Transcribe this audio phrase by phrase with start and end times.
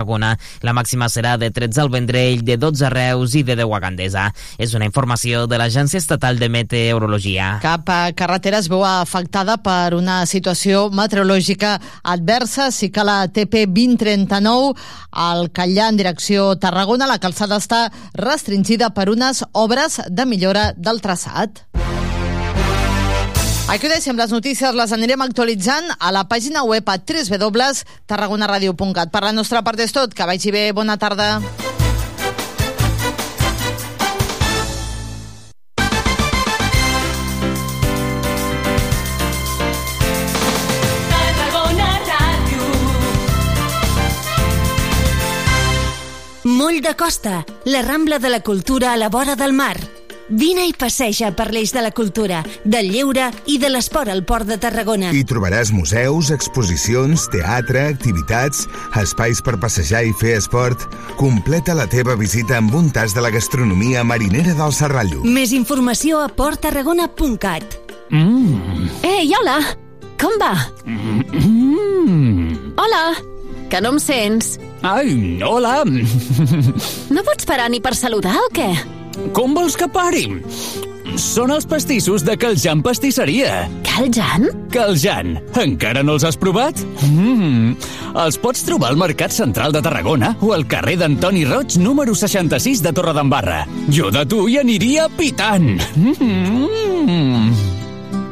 [0.00, 0.36] Tarragona.
[0.64, 3.80] La màxima serà de 13 al Vendrell, de 12 a Reus i de 10 a
[3.84, 4.24] Gandesa.
[4.58, 7.58] És una informació de l'Agència Estatal de Meteorologia.
[7.62, 12.70] Cap carretera es veu afectada per una situació meteorològica adversa.
[12.72, 14.72] Sí que la TP 2039
[15.10, 21.02] al Callà en direcció Tarragona, la calçada està restringida per unes obres de millora del
[21.04, 21.66] traçat.
[23.70, 29.14] Aquí ho deixem, les notícies les anirem actualitzant a la pàgina web a www.tarragonaradio.cat.
[29.14, 31.38] Per la nostra part és tot, que vagi bé, bona tarda.
[46.42, 49.99] Moll de Costa, la Rambla de la Cultura a la vora del mar.
[50.30, 54.46] Vine i passeja per l'eix de la cultura, del lleure i de l'esport al Port
[54.46, 55.10] de Tarragona.
[55.10, 58.68] Hi trobaràs museus, exposicions, teatre, activitats,
[59.00, 60.86] espais per passejar i fer esport.
[61.18, 65.24] Completa la teva visita amb un tas de la gastronomia marinera del Serrallo.
[65.26, 67.74] Més informació a porttarragona.cat.
[68.14, 68.86] Mm.
[69.10, 69.58] Ei, hola!
[70.20, 70.54] Com va?
[70.86, 72.72] Mm.
[72.78, 73.02] Hola!
[73.70, 74.60] Que no em sents?
[74.86, 75.80] Ai, hola!
[77.10, 78.70] No pots parar ni per saludar o què?
[79.36, 80.26] Com vols que pari?
[81.20, 83.64] Són els pastissos de Caljan Pastisseria.
[83.86, 84.46] Caljan?
[84.72, 85.34] Caljan.
[85.58, 86.78] Encara no els has provat?
[87.08, 87.74] Mm.
[88.24, 92.82] Els pots trobar al Mercat Central de Tarragona o al carrer d'Antoni Roig, número 66
[92.86, 93.64] de Torredembarra.
[93.90, 95.72] Jo de tu hi aniria pitant.
[95.98, 97.50] Mm.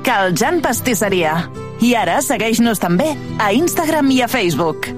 [0.06, 1.48] Caljan Pastisseria.
[1.84, 4.88] I ara segueix-nos també a Instagram i a Facebook.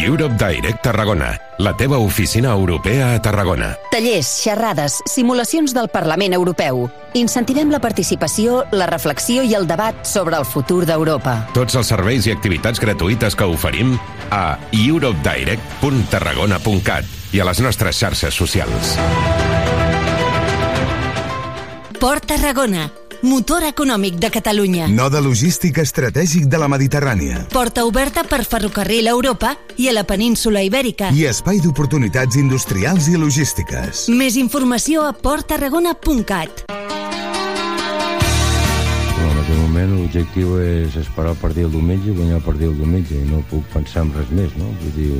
[0.00, 3.76] Europe Direct Tarragona, la teva oficina europea a Tarragona.
[3.90, 6.90] Tallers, xerrades, simulacions del Parlament Europeu.
[7.14, 11.48] Incentivem la participació, la reflexió i el debat sobre el futur d'Europa.
[11.54, 13.98] Tots els serveis i activitats gratuïtes que oferim
[14.30, 18.98] a europedirect.tarragona.cat i a les nostres xarxes socials.
[22.02, 22.90] Port Tarragona,
[23.22, 24.88] motor econòmic de Catalunya.
[24.90, 27.46] Node logístic estratègic de la Mediterrània.
[27.52, 31.12] Porta oberta per ferrocarril a Europa i a la península Ibèrica.
[31.14, 34.08] I espai d'oportunitats industrials i logístiques.
[34.10, 36.64] Més informació a porttarragona.cat.
[39.22, 42.76] En aquest moment l'objectiu és esperar el partit el diumenge i guanyar el partit el
[42.78, 44.74] diumenge i no puc pensar en res més, no?
[44.82, 45.12] Vull dir,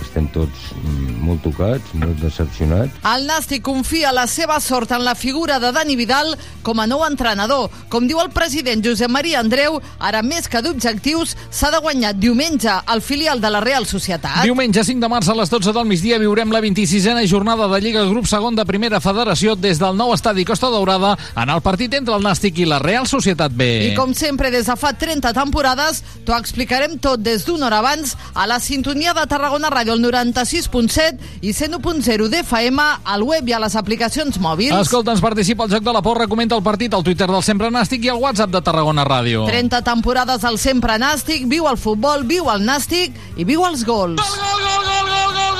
[0.00, 3.00] estem tots mm, molt tocats, molt decepcionats.
[3.06, 7.04] El Nàstic confia la seva sort en la figura de Dani Vidal com a nou
[7.06, 7.70] entrenador.
[7.92, 12.72] Com diu el president Josep Maria Andreu, ara més que d'objectius, s'ha de guanyar diumenge
[12.86, 14.42] al filial de la Real Societat.
[14.44, 18.04] Diumenge 5 de març a les 12 del migdia viurem la 26a jornada de Lliga
[18.08, 22.16] Grup Segon de Primera Federació des del nou estadi Costa Daurada en el partit entre
[22.16, 23.68] el Nàstic i la Real Societat B.
[23.90, 28.16] I com sempre, des de fa 30 temporades, t'ho explicarem tot des d'una hora abans
[28.34, 33.52] a la sintonia de Tarragona Ràdio ràdio, el 96.7 i 101.0 d'FM, al web i
[33.52, 34.74] a les aplicacions mòbils.
[34.80, 37.70] Escolta, ens participa al Joc de la Porra, comenta el partit al Twitter del Sempre
[37.70, 39.46] Nàstic i al WhatsApp de Tarragona Ràdio.
[39.46, 44.20] 30 temporades al Sempre Nàstic, viu el futbol, viu el Nàstic i viu els gols.
[44.20, 45.59] Gol, gol, gol, gol, gol, gol!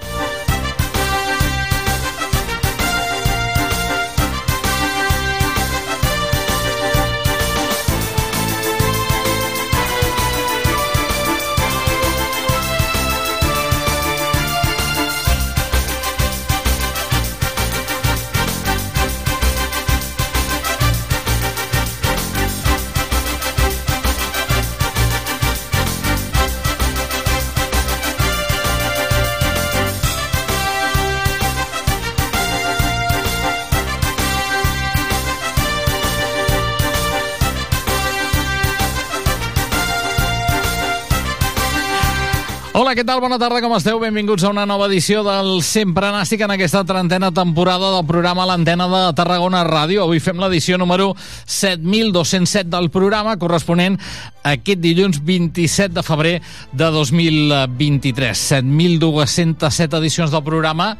[42.91, 43.21] Hola, què tal?
[43.23, 44.01] Bona tarda, com esteu?
[44.03, 48.89] Benvinguts a una nova edició del Sempre Nàstic en aquesta trentena temporada del programa L'Antena
[48.91, 50.01] de Tarragona Ràdio.
[50.03, 51.13] Avui fem l'edició número
[51.47, 56.35] 7.207 del programa, corresponent a aquest dilluns 27 de febrer
[56.75, 58.45] de 2023.
[58.59, 60.97] 7.207 edicions del programa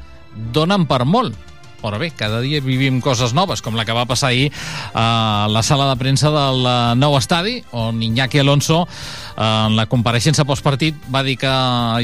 [0.55, 1.51] donen per molt
[1.81, 4.51] però bé, cada dia vivim coses noves, com la que va passar ahir
[4.93, 8.83] a la sala de premsa del eh, nou estadi, on Iñaki Alonso
[9.41, 11.49] en la compareixença postpartit va dir que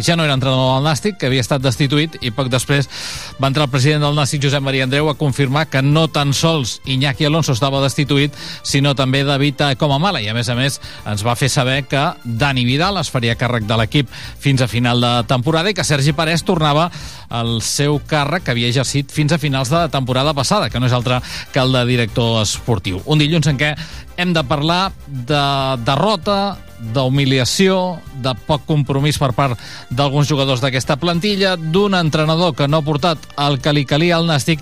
[0.04, 2.89] ja no era entrenador del Nàstic, que havia estat destituït i poc després
[3.38, 6.80] va entrar el president del Nàstic, Josep Maria Andreu, a confirmar que no tan sols
[6.86, 11.38] Iñaki Alonso estava destituït, sinó també David Comamala i a més a més ens va
[11.38, 14.10] fer saber que Dani Vidal es faria càrrec de l'equip
[14.40, 16.90] fins a final de temporada i que Sergi Parés tornava
[17.30, 20.95] al seu càrrec que havia exercit fins a finals de temporada passada, que no és
[20.95, 21.22] altre
[21.54, 23.01] que el de director esportiu.
[23.06, 23.74] Un dilluns en què
[24.18, 25.44] hem de parlar de
[25.86, 26.58] derrota,
[26.94, 29.58] d'humiliació, de poc compromís per part
[29.90, 34.28] d'alguns jugadors d'aquesta plantilla, d'un entrenador que no ha portat el que li calia al
[34.30, 34.62] Nàstic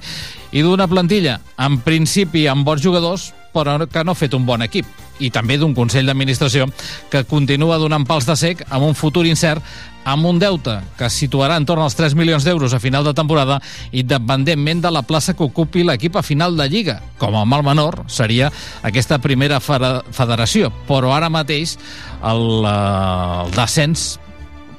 [0.55, 4.63] i d'una plantilla, en principi, amb bons jugadors, però que no ha fet un bon
[4.63, 6.67] equip i també d'un Consell d'Administració
[7.11, 9.63] que continua donant pals de sec amb un futur incert
[10.05, 13.57] amb un deute que es situarà entorn als 3 milions d'euros a final de temporada
[13.91, 16.99] i dependentment de la plaça que ocupi l'equip a final de Lliga.
[17.17, 18.51] Com a mal menor seria
[18.85, 21.75] aquesta primera federació, però ara mateix
[22.21, 24.05] el, eh, el descens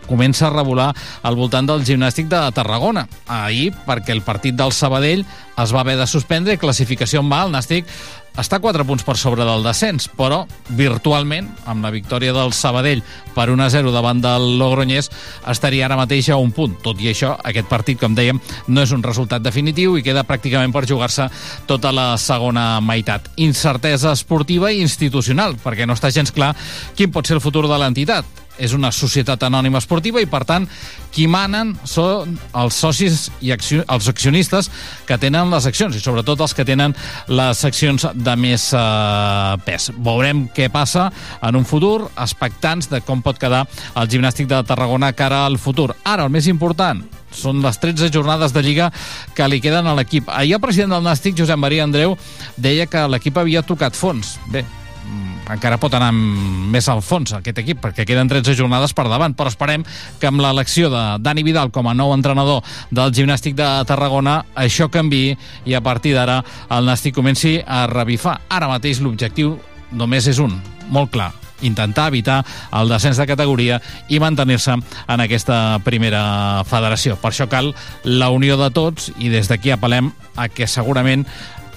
[0.07, 0.93] comença a revolar
[1.27, 3.09] al voltant del gimnàstic de Tarragona.
[3.27, 7.51] Ahir, perquè el partit del Sabadell es va haver de suspendre classificació en va, el
[7.51, 7.91] Nàstic
[8.37, 10.43] està 4 punts per sobre del descens, però
[10.77, 13.03] virtualment, amb la victòria del Sabadell
[13.35, 15.11] per 1-0 davant del Logroñés,
[15.49, 16.77] estaria ara mateix a un punt.
[16.85, 20.75] Tot i això, aquest partit, com dèiem, no és un resultat definitiu i queda pràcticament
[20.75, 21.29] per jugar-se
[21.67, 23.33] tota la segona meitat.
[23.37, 26.55] Incertesa esportiva i institucional, perquè no està gens clar
[26.97, 30.67] quin pot ser el futur de l'entitat és una societat anònima esportiva i, per tant,
[31.13, 34.71] qui manen són els socis i accio els accionistes
[35.09, 36.95] que tenen les accions i, sobretot, els que tenen
[37.29, 39.91] les accions de més eh, pes.
[39.97, 41.11] Veurem què passa
[41.43, 43.67] en un futur, expectants de com pot quedar
[43.97, 45.93] el gimnàstic de Tarragona cara al futur.
[46.05, 47.05] Ara, el més important,
[47.37, 48.91] són les 13 jornades de Lliga
[49.37, 50.31] que li queden a l'equip.
[50.33, 52.17] Ahir el president del Nàstic, Josep Maria Andreu,
[52.57, 54.37] deia que l'equip havia tocat fons.
[54.53, 54.65] Bé,
[55.53, 59.51] encara pot anar més al fons aquest equip, perquè queden 13 jornades per davant, però
[59.53, 59.85] esperem
[60.21, 64.91] que amb l'elecció de Dani Vidal com a nou entrenador del gimnàstic de Tarragona això
[64.93, 65.31] canvi
[65.65, 66.43] i a partir d'ara
[66.75, 68.41] el Nàstic comenci a revifar.
[68.51, 69.57] Ara mateix l'objectiu
[69.97, 70.55] només és un,
[70.91, 71.31] molt clar,
[71.63, 72.43] intentar evitar
[72.77, 73.81] el descens de categoria
[74.13, 77.17] i mantenir-se en aquesta primera federació.
[77.21, 77.73] Per això cal
[78.05, 81.25] la unió de tots i des d'aquí apel·lem a que segurament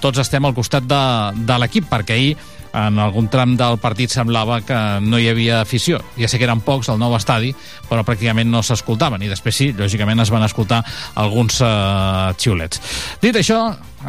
[0.00, 1.02] tots estem al costat de,
[1.44, 2.36] de l'equip, perquè ahir
[2.72, 6.00] en algun tram del partit semblava que no hi havia afició.
[6.18, 7.52] Ja sé que eren pocs al nou estadi,
[7.88, 10.82] però pràcticament no s'escoltaven, i després sí, lògicament es van escoltar
[11.20, 12.82] alguns uh, xiulets.
[13.22, 13.60] Dit això,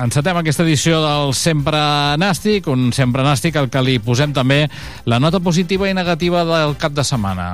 [0.02, 1.82] encetem aquesta edició del Sempre
[2.22, 4.64] Nàstic, un Sempre Nàstic al que li posem també
[5.06, 7.54] la nota positiva i negativa del cap de setmana.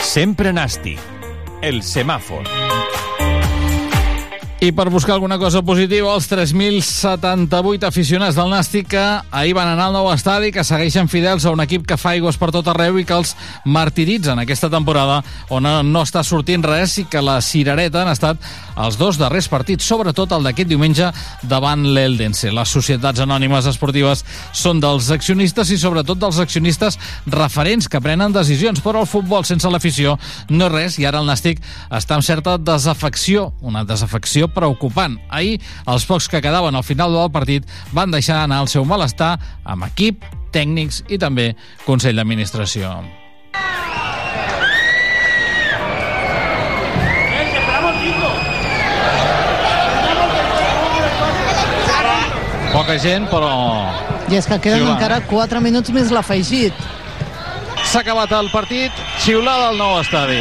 [0.00, 0.98] Sempre Nàstic,
[1.62, 2.89] el semàfor.
[4.62, 9.86] I per buscar alguna cosa positiva, els 3.078 aficionats del Nàstic que ahir van anar
[9.88, 12.98] al nou estadi, que segueixen fidels a un equip que fa aigües per tot arreu
[13.00, 13.32] i que els
[13.64, 18.36] martiritzen aquesta temporada on no està sortint res i que la cirereta han estat
[18.76, 21.08] els dos darrers partits, sobretot el d'aquest diumenge
[21.48, 22.52] davant l'Eldense.
[22.52, 27.00] Les societats anònimes esportives són dels accionistes i sobretot dels accionistes
[27.32, 30.18] referents que prenen decisions, però el futbol sense l'afició
[30.52, 35.16] no és res i ara el Nàstic està amb certa desafecció, una desafecció preocupant.
[35.28, 39.36] Ahir, els pocs que quedaven al final del partit van deixar anar el seu malestar
[39.64, 41.54] amb equip, tècnics i també
[41.86, 42.92] Consell d'Administració.
[52.70, 53.50] Poca gent, però...
[54.30, 56.76] I és que queden encara 4 minuts més l'afegit.
[57.82, 60.38] S'ha acabat el partit, xiulada al nou estadi.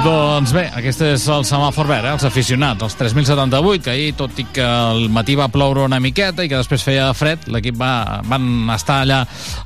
[0.00, 2.12] Doncs bé, aquest és el semàfor verd, eh?
[2.14, 6.40] els aficionats, els 3.078, que ahir, tot i que el matí va ploure una miqueta
[6.40, 9.18] i que després feia fred, l'equip va, van estar allà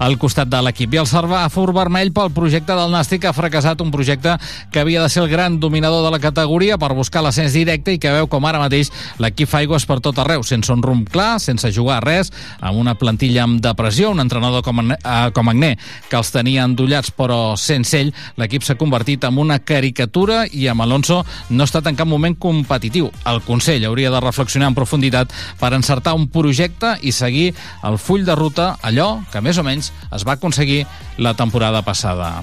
[0.02, 0.90] al costat de l'equip.
[0.96, 4.34] I el Servafur vermell pel projecte del Nàstic ha fracassat un projecte
[4.74, 8.02] que havia de ser el gran dominador de la categoria per buscar l'ascens directe i
[8.02, 8.90] que veu com ara mateix
[9.22, 12.96] l'equip fa aigües per tot arreu, sense un rumb clar, sense jugar res, amb una
[12.98, 15.76] plantilla amb depressió, un entrenador com, eh, com Agné,
[16.10, 20.68] que els tenia endollats però sense ell, l'equip s'ha convertit en una caricatura Ventura i
[20.72, 21.18] amb Alonso
[21.52, 23.10] no ha estat en cap moment competitiu.
[23.28, 27.50] El Consell hauria de reflexionar en profunditat per encertar un projecte i seguir
[27.84, 30.86] el full de ruta, allò que més o menys es va aconseguir
[31.18, 32.40] la temporada passada.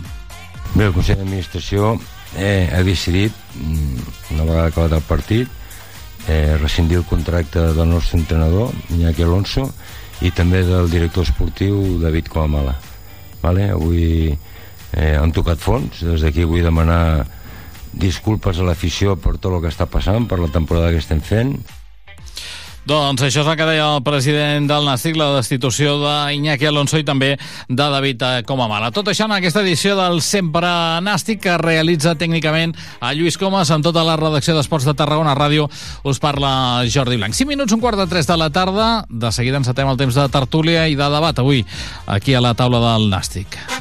[0.76, 1.96] Bé, el Consell d'Administració
[2.38, 5.50] eh, ha decidit, mm, una vegada acabat el partit,
[6.28, 9.72] eh, rescindir el contracte del nostre entrenador, Iñaki Alonso,
[10.22, 12.78] i també del director esportiu, David Coamala.
[13.42, 13.72] Vale?
[13.74, 17.41] Avui eh, han tocat fons, des d'aquí vull demanar
[17.94, 21.58] disculpes a l'afició per tot el que està passant, per la temporada que estem fent.
[22.82, 27.06] Doncs això és el que deia el president del Nàstic, la destitució d'Iñaki Alonso i
[27.06, 27.36] també
[27.70, 28.90] de David Comamala.
[28.90, 30.72] Tot això en aquesta edició del Sempre
[31.06, 35.70] Nàstic que realitza tècnicament a Lluís Comas amb tota la redacció d'Esports de Tarragona Ràdio.
[36.04, 37.38] Us parla Jordi Blanc.
[37.38, 38.90] 5 minuts, un quart de 3 de la tarda.
[39.10, 41.62] De seguida encetem el temps de tertúlia i de debat avui
[42.08, 43.81] aquí a la taula del Nàstic.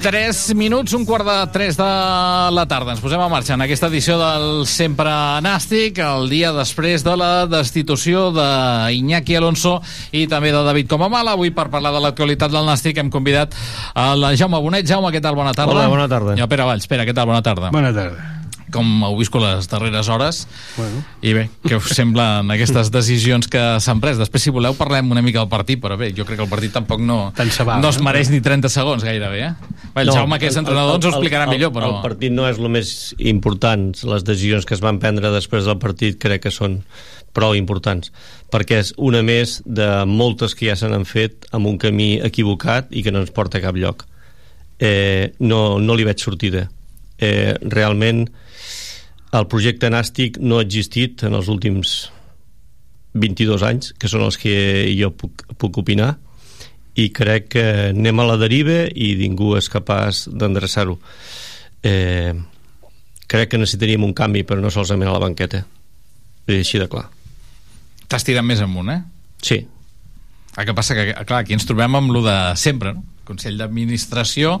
[0.00, 1.88] 3 minuts, un quart de 3 de
[2.56, 2.94] la tarda.
[2.94, 5.12] Ens posem a marxa en aquesta edició del Sempre
[5.44, 9.76] Nàstic, el dia després de la destitució d'Iñaki Alonso
[10.16, 11.36] i també de David Comamala.
[11.36, 13.52] Avui, per parlar de l'actualitat del Nàstic, hem convidat
[13.92, 14.88] a la Jaume Bonet.
[14.88, 15.36] Jaume, què tal?
[15.36, 15.76] Bona tarda.
[15.76, 16.40] Hola, bona tarda.
[16.40, 16.88] I el Pere Valls.
[16.88, 17.28] Pere, què tal?
[17.28, 17.68] Bona tarda.
[17.74, 18.39] Bona tarda.
[18.74, 20.44] Com heu viscut les darreres hores?
[20.76, 21.02] Bueno.
[21.26, 24.20] I bé, què us semblen aquestes decisions que s'han pres?
[24.20, 26.74] Després, si voleu, parlem una mica del partit, però bé, jo crec que el partit
[26.76, 28.04] tampoc no, val, no es eh?
[28.06, 29.78] mereix ni 30 segons gairebé, eh?
[29.94, 31.94] Bé, el Jaume, que és entrenador, ens ho explicarà el, millor, però...
[31.96, 33.90] El partit no és el més important.
[34.10, 36.80] Les decisions que es van prendre després del partit crec que són
[37.36, 38.10] prou importants,
[38.50, 42.90] perquè és una més de moltes que ja se n'han fet amb un camí equivocat
[42.90, 44.06] i que no ens porta a cap lloc.
[44.80, 46.66] Eh, no, no li veig sortida.
[47.20, 48.24] Eh, realment,
[49.32, 52.10] el projecte nàstic no ha existit en els últims
[53.14, 54.54] 22 anys, que són els que
[54.98, 56.14] jo puc, puc opinar,
[56.98, 60.98] i crec que anem a la deriva i ningú és capaç d'endreçar-ho.
[61.86, 62.34] Eh,
[63.30, 65.62] crec que necessitaríem un canvi, però no solament a la banqueta.
[66.50, 67.06] És així de clar.
[68.10, 69.00] T'has tirat més amunt, eh?
[69.46, 69.60] Sí.
[70.58, 73.06] El que passa que, clar, aquí ens trobem amb lo de sempre, no?
[73.30, 74.56] Consell d'Administració,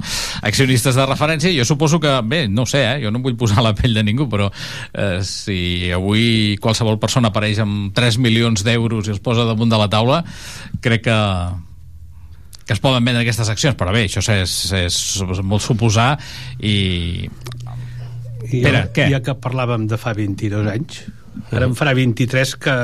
[0.46, 2.98] accionistes de referència, jo suposo que, bé, no sé, eh?
[3.04, 7.34] jo no em vull posar la pell de ningú, però eh, si avui qualsevol persona
[7.34, 10.22] apareix amb 3 milions d'euros i els posa damunt de la taula,
[10.80, 11.18] crec que
[12.70, 16.12] que es poden vendre aquestes accions, però bé, això és, és, és molt suposar
[16.62, 17.26] i...
[18.46, 19.06] I Pere, ja, què?
[19.10, 21.00] ja que parlàvem de fa 22 anys,
[21.50, 22.76] ara en farà 23 que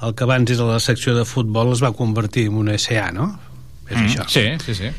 [0.00, 3.28] el que abans era la secció de futbol es va convertir en una SA, no?
[3.90, 4.26] És Mm, això.
[4.28, 4.90] Sí, sí, sí.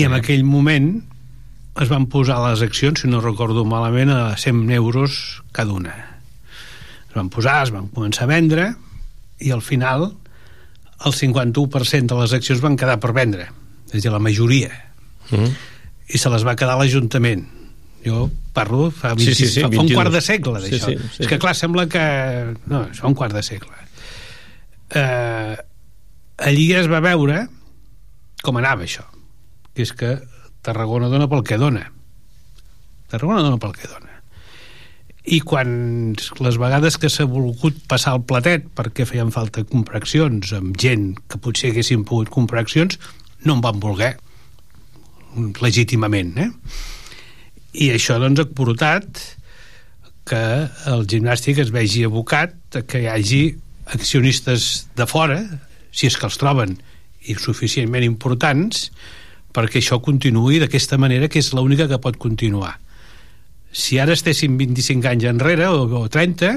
[0.00, 1.02] I en aquell moment
[1.80, 5.94] es van posar les accions, si no recordo malament, a 100 euros cada una.
[7.08, 8.74] Es van posar, es van començar a vendre
[9.40, 10.12] i al final
[11.06, 13.46] el 51% de les accions van quedar per vendre,
[13.88, 14.72] és a dir, la majoria.
[15.30, 15.52] Mm.
[16.08, 17.46] I se les va quedar l'Ajuntament.
[18.04, 19.94] Jo parlo fa, 20, Sí, sí, sí, fa, fa un 22.
[19.98, 20.86] quart de segle Sí, d'això.
[20.86, 21.22] sí, sí.
[21.22, 22.02] És que clar, sembla que...
[22.66, 23.74] No, és fa un quart de segle.
[24.90, 25.56] Eh,
[26.38, 27.46] allí es va veure
[28.44, 29.04] com anava això?
[29.74, 30.16] Que és que
[30.62, 31.86] Tarragona dona pel que dona.
[33.08, 34.16] Tarragona dona pel que dona.
[35.28, 35.70] I quan
[36.40, 41.10] les vegades que s'ha volgut passar el platet perquè feien falta comprar accions amb gent
[41.28, 42.96] que potser haguessin pogut comprar accions
[43.44, 44.14] no en van voler
[45.60, 46.48] legítimament eh?
[47.76, 49.20] i això doncs ha portat
[50.28, 50.42] que
[50.88, 53.42] el gimnàstic es vegi abocat que hi hagi
[53.92, 55.42] accionistes de fora
[55.92, 56.78] si és que els troben
[57.26, 58.88] i suficientment importants
[59.54, 62.76] perquè això continuï d'aquesta manera que és l'única que pot continuar
[63.72, 66.52] si ara estéssim 25 anys enrere o, o 30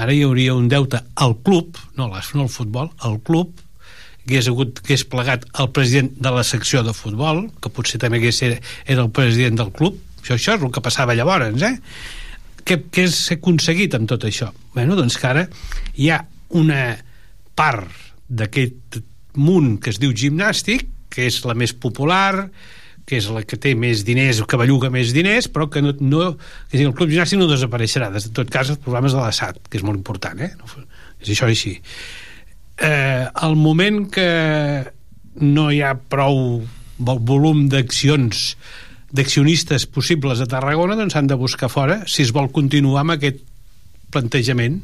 [0.00, 3.52] ara hi hauria un deute al club no, no al futbol, al club
[4.26, 7.98] que hagués, hagut, que hagués plegat el president de la secció de futbol que potser
[8.02, 11.62] també hagués era, era el president del club això, això és el que passava llavors
[11.66, 11.76] eh?
[12.64, 14.50] què, què s'ha aconseguit amb tot això?
[14.74, 15.46] Bueno, doncs que ara
[15.96, 16.20] hi ha
[16.60, 16.82] una
[17.58, 17.90] part
[18.28, 19.00] d'aquest
[19.36, 22.48] munt que es diu gimnàstic, que és la més popular,
[23.06, 26.36] que és la que té més diners, que belluga més diners, però que no, no
[26.70, 28.10] que el club gimnàstic no desapareixerà.
[28.14, 30.52] En tot cas, els programes de l'ASAT, que és molt important, eh?
[31.20, 31.76] És això així.
[32.80, 34.28] Eh, al moment que
[35.40, 36.62] no hi ha prou
[36.98, 38.54] vol- volum d'accions
[39.10, 43.40] d'accionistes possibles a Tarragona doncs s'han de buscar fora si es vol continuar amb aquest
[44.14, 44.76] plantejament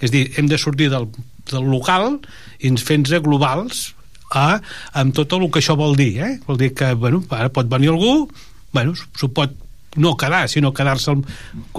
[0.00, 1.08] és dir, hem de sortir del,
[1.50, 2.18] del local
[2.60, 3.92] i ens fent globals
[4.34, 4.60] a,
[4.92, 6.32] amb tot el que això vol dir eh?
[6.46, 8.28] vol dir que bueno, ara pot venir algú
[8.72, 9.52] bueno, s'ho pot
[9.96, 11.14] no quedar sinó quedar-se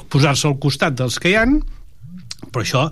[0.10, 1.60] posar-se al costat dels que hi han
[2.52, 2.86] però això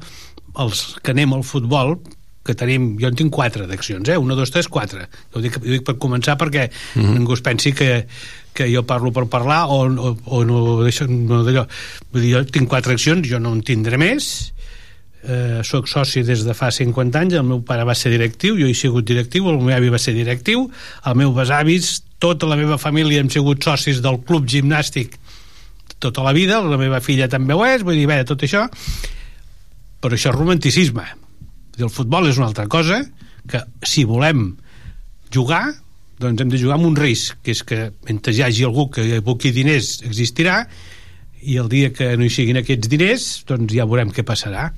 [0.59, 1.97] els que anem al futbol
[2.43, 4.17] que tenim, jo en tinc quatre d'accions, eh?
[4.19, 5.05] Una, dos, tres, quatre.
[5.31, 7.13] Jo ho dic, ho dic per començar perquè mm -hmm.
[7.15, 8.05] ningú es pensi que,
[8.53, 11.65] que jo parlo per parlar o, o, o no, deixo, no d'allò.
[12.11, 14.52] Vull dir, jo tinc quatre accions, jo no en tindré més,
[15.23, 18.69] eh, sóc soci des de fa 50 anys, el meu pare va ser directiu, jo
[18.69, 20.69] he sigut directiu, el meu avi va ser directiu,
[21.05, 25.19] el meu besavis, tota la meva família hem sigut socis del club gimnàstic
[26.03, 28.65] tota la vida, la meva filla també ho és, vull dir, bé, tot això,
[30.03, 31.05] però això és romanticisme.
[31.79, 32.99] El futbol és una altra cosa
[33.47, 34.49] que si volem
[35.33, 35.63] jugar
[36.21, 39.05] doncs hem de jugar amb un risc que és que mentre hi hagi algú que
[39.17, 40.61] aboqui diners existirà
[41.43, 44.69] i el dia que no hi siguin aquests diners doncs ja veurem què passarà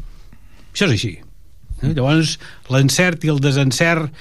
[0.76, 1.94] això és així eh?
[1.94, 2.36] llavors
[2.74, 4.12] l'encert i el desencert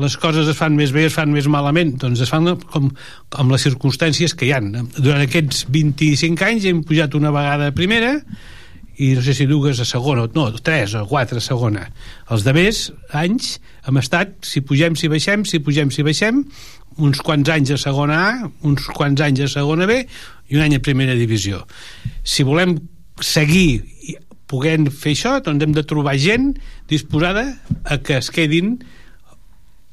[0.00, 2.88] les coses es fan més bé, es fan més malament doncs es fan com,
[3.32, 7.76] com les circumstàncies que hi han durant aquests 25 anys hem pujat una vegada a
[7.76, 8.18] primera
[9.02, 11.86] i no sé si dues a segona, no, tres o quatre a segona.
[12.30, 12.82] Els de més
[13.16, 13.56] anys
[13.88, 16.42] hem estat, si pugem, si baixem, si pugem, si baixem,
[17.00, 18.32] uns quants anys a segona A,
[18.68, 21.62] uns quants anys a segona B i un any a primera divisió.
[22.22, 22.76] Si volem
[23.22, 23.82] seguir
[24.52, 26.52] podent fer això, doncs hem de trobar gent
[26.92, 27.46] disposada
[27.88, 28.76] a que es quedin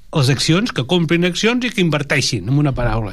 [0.10, 3.12] les accions, que comprin accions i que inverteixin, en una paraula.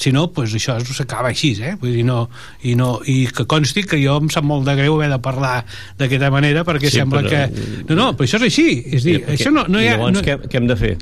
[0.00, 1.74] Si no, doncs això s'acaba així, eh?
[1.80, 2.22] Vull dir, no,
[2.64, 5.58] i, no, I que consti que jo em sap molt de greu haver de parlar
[6.00, 7.84] d'aquesta manera perquè Sí, sembla però- que...
[7.90, 8.66] No, no, però això és així.
[8.96, 9.98] És dir, I això no, no hi ha...
[9.98, 10.24] Llavors no...
[10.24, 10.94] què, què hem de fer?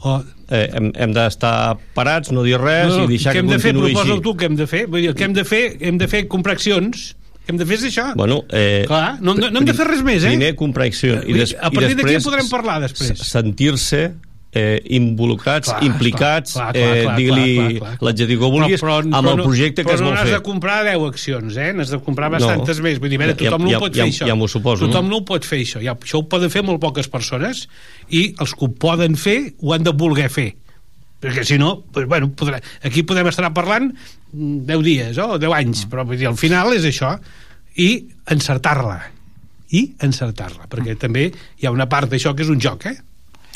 [0.00, 0.16] Oh.
[0.50, 3.58] Eh, hem hem d'estar parats, no dir res no, i deixar què que hem de
[3.60, 3.74] fer?
[3.76, 4.22] continuï Proposa així.
[4.24, 4.86] tu què hem de fer.
[4.90, 7.10] Vull dir, que hem de fer, hem de fer comprar accions.
[7.50, 8.08] Hem de fer és això.
[8.16, 10.32] Bueno, eh, Clar, no, no, no hem de fer res més, eh?
[10.36, 11.24] Primer comprar accions.
[11.26, 13.18] I, des, a partir d'aquí podrem parlar després.
[13.26, 14.04] Sentir-se
[14.52, 19.30] eh, involucrats, Clar, implicats, clar, clar, eh, digue-li l'adjectiu que vulguis, Però- però- amb però
[19.30, 20.38] el no- projecte que però es vol no n'has fer.
[20.38, 21.68] de comprar 10 accions, eh?
[21.72, 22.82] N'has de comprar bastantes No.
[22.82, 22.98] més.
[22.98, 24.26] Vull dir, a veure, Ja- tothom no ja- ho pot ja- fer, això.
[24.26, 25.10] ja m'ho suposo, Tothom no?
[25.10, 25.80] no ho pot fer, això.
[25.82, 27.68] Ja, això ho poden fer molt poques persones
[28.10, 30.56] i els que ho poden fer ho han de voler fer
[31.20, 35.56] perquè si no, doncs, bueno, podrà, aquí podem estar parlant mm, 10 dies o 10
[35.60, 37.14] anys, però vull dir, al final és això
[37.80, 37.90] i
[38.32, 38.98] encertar-la.
[39.70, 42.96] I encertar-la, perquè també hi ha una part d'això que és un joc, eh?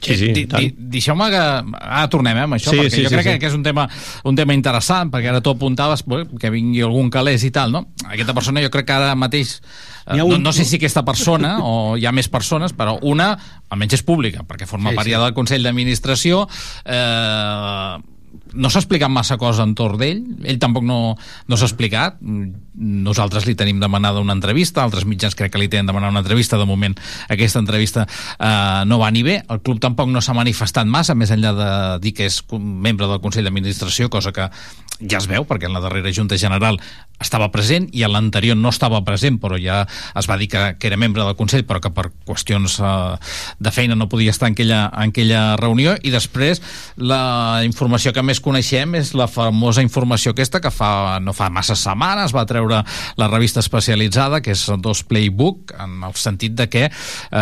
[0.04, 1.40] Sí, sí, Di- di- Deixeu-me que...
[1.80, 3.38] Ara tornem eh, amb això, Sí, perquè sí, jo sí, crec sí.
[3.38, 3.88] que, és un tema,
[4.24, 6.04] un tema interessant, perquè ara tu apuntaves
[6.40, 7.86] que vingui algun calés i tal, no?
[8.06, 9.56] Aquesta persona jo crec que ara mateix...
[10.06, 12.98] eh, ha No, un- no sé si aquesta persona o hi ha més persones, però
[13.02, 13.32] una
[13.70, 15.14] almenys és pública, perquè forma Sí, part sí.
[15.16, 16.46] del Consell d'Administració
[16.84, 17.98] eh,
[18.54, 20.98] no s'ha explicat massa cosa entorn d'ell, ell tampoc no,
[21.48, 22.20] no s'ha explicat,
[22.74, 26.58] nosaltres li tenim demanada una entrevista, altres mitjans crec que li tenen demanada una entrevista,
[26.58, 26.96] de moment
[27.28, 31.34] aquesta entrevista eh, no va ni bé, el club tampoc no s'ha manifestat massa, més
[31.34, 31.70] enllà de
[32.04, 34.48] dir que és membre del Consell d'Administració, cosa que
[35.00, 36.78] ja es veu, perquè en la darrera Junta General
[37.22, 39.82] estava present i en l'anterior no estava present, però ja
[40.18, 43.16] es va dir que, que era membre del Consell, però que per qüestions eh,
[43.58, 46.62] de feina no podia estar en aquella, en aquella reunió, i després
[46.96, 51.76] la informació que més coneixem és la famosa informació aquesta que fa, no fa massa
[51.78, 52.82] setmanes va treure
[53.20, 57.40] la revista especialitzada, que és Dos Playbook, en el sentit de que eh,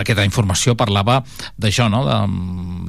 [0.00, 1.20] aquesta informació parlava
[1.60, 2.18] d'això, no?, de,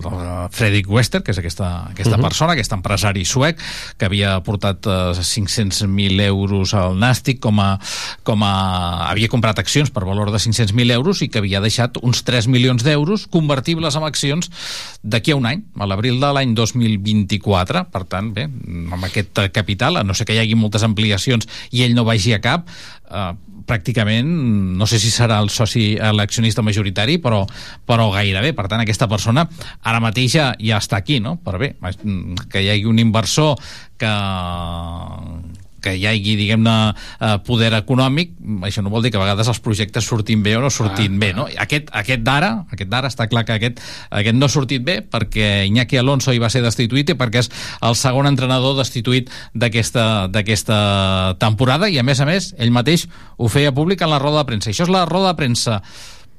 [0.02, 2.18] de Fredrik Wester, que és aquesta, aquesta uh.
[2.18, 2.28] -huh.
[2.30, 3.60] persona, aquest empresari suec,
[3.98, 7.80] que havia portat eh, 500.000 euros al Nàstic com a,
[8.24, 9.10] com a...
[9.10, 12.84] havia comprat accions per valor de 500.000 euros i que havia deixat uns 3 milions
[12.84, 14.50] d'euros convertibles en accions
[15.04, 19.44] d'aquí a un any, a l'abril de l'any 2000 2024, per tant, bé, amb aquest
[19.54, 22.70] capital, a no sé que hi hagi moltes ampliacions i ell no vagi a cap,
[23.12, 23.32] eh,
[23.68, 24.28] pràcticament,
[24.78, 27.44] no sé si serà el soci l'accionista majoritari, però,
[27.88, 28.54] però gairebé.
[28.58, 29.46] Per tant, aquesta persona
[29.88, 31.38] ara mateix ja, ja està aquí, no?
[31.44, 31.74] Per bé,
[32.52, 33.56] que hi hagi un inversor
[34.02, 34.14] que,
[35.82, 38.36] que hi hagi, diguem-ne, eh, poder econòmic,
[38.68, 41.22] això no vol dir que a vegades els projectes surtin bé o no surtin ah,
[41.22, 41.48] bé, no?
[41.66, 45.66] Aquest, aquest d'ara, aquest d'ara està clar que aquest, aquest no ha sortit bé perquè
[45.70, 51.90] Iñaki Alonso hi va ser destituït i perquè és el segon entrenador destituït d'aquesta temporada
[51.90, 54.72] i a més a més ell mateix ho feia públic en la roda de premsa.
[54.72, 55.82] Això és la roda de premsa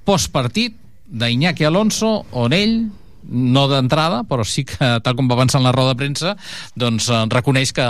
[0.06, 0.78] postpartit
[1.12, 2.76] d'Iñaki Alonso on ell
[3.22, 6.36] no d'entrada, però sí que, tal com va avançar en la roda de premsa,
[6.74, 7.86] doncs eh, reconeix que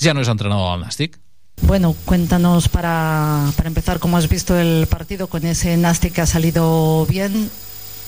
[0.00, 1.18] ja no és entrenador del Nàstic.
[1.62, 6.26] Bueno, cuéntanos para, para empezar cómo has visto el partido con ese Nastic que ha
[6.26, 7.50] salido bien,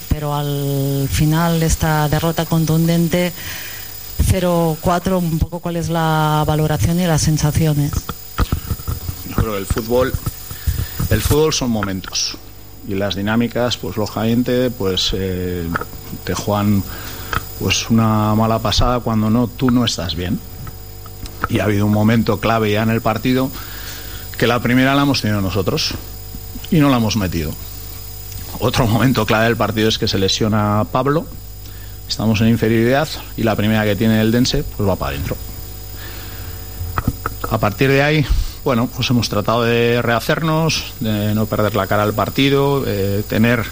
[0.08, 3.32] pero al final esta derrota contundente
[4.22, 7.92] 0-4, un poco cuál es la valoración y las sensaciones.
[9.28, 10.12] Yo creo que el fútbol,
[11.10, 12.36] el fútbol son momentos
[12.88, 15.68] y las dinámicas, pues lógicamente, pues eh,
[16.24, 16.82] te juegan
[17.58, 20.40] pues una mala pasada cuando no tú no estás bien.
[21.48, 23.50] Y ha habido un momento clave ya en el partido
[24.38, 25.92] que la primera la hemos tenido nosotros
[26.70, 27.52] y no la hemos metido.
[28.58, 31.26] Otro momento clave del partido es que se lesiona Pablo,
[32.08, 35.36] estamos en inferioridad y la primera que tiene el Dense pues va para adentro.
[37.50, 38.26] A partir de ahí
[38.64, 43.64] bueno, pues hemos tratado de rehacernos, de no perder la cara al partido, de tener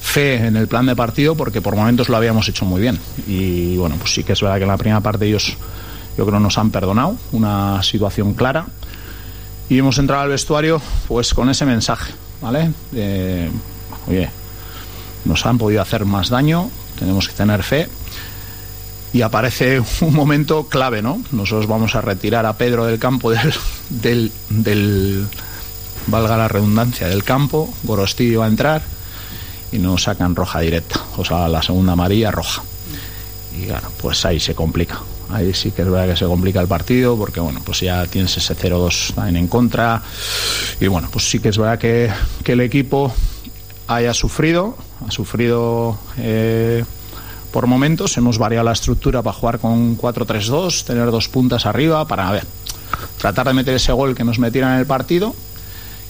[0.00, 2.98] fe en el plan de partido porque por momentos lo habíamos hecho muy bien.
[3.26, 5.56] Y bueno, pues sí que es verdad que en la primera parte ellos
[6.16, 8.66] yo creo nos han perdonado, una situación clara.
[9.68, 12.72] Y hemos entrado al vestuario pues con ese mensaje, ¿vale?
[14.06, 14.30] Oye,
[15.24, 17.88] nos han podido hacer más daño, tenemos que tener fe
[19.12, 21.22] y aparece un momento clave, ¿no?
[21.32, 23.52] Nosotros vamos a retirar a Pedro del campo del,
[23.90, 25.26] del, del
[26.06, 28.82] valga la redundancia, del campo, Gorostillo va a entrar
[29.70, 32.62] y nos sacan roja directa, o sea, la segunda amarilla roja.
[33.58, 35.00] Y claro, pues ahí se complica.
[35.30, 38.36] Ahí sí que es verdad que se complica el partido porque, bueno, pues ya tienes
[38.36, 40.02] ese 0-2 también en contra.
[40.80, 42.10] Y bueno, pues sí que es verdad que,
[42.44, 43.14] que el equipo
[43.86, 46.84] haya sufrido, ha sufrido eh,
[47.52, 48.16] por momentos.
[48.16, 52.46] Hemos variado la estructura para jugar con 4-3-2, tener dos puntas arriba para ver,
[53.18, 55.34] tratar de meter ese gol que nos metieran en el partido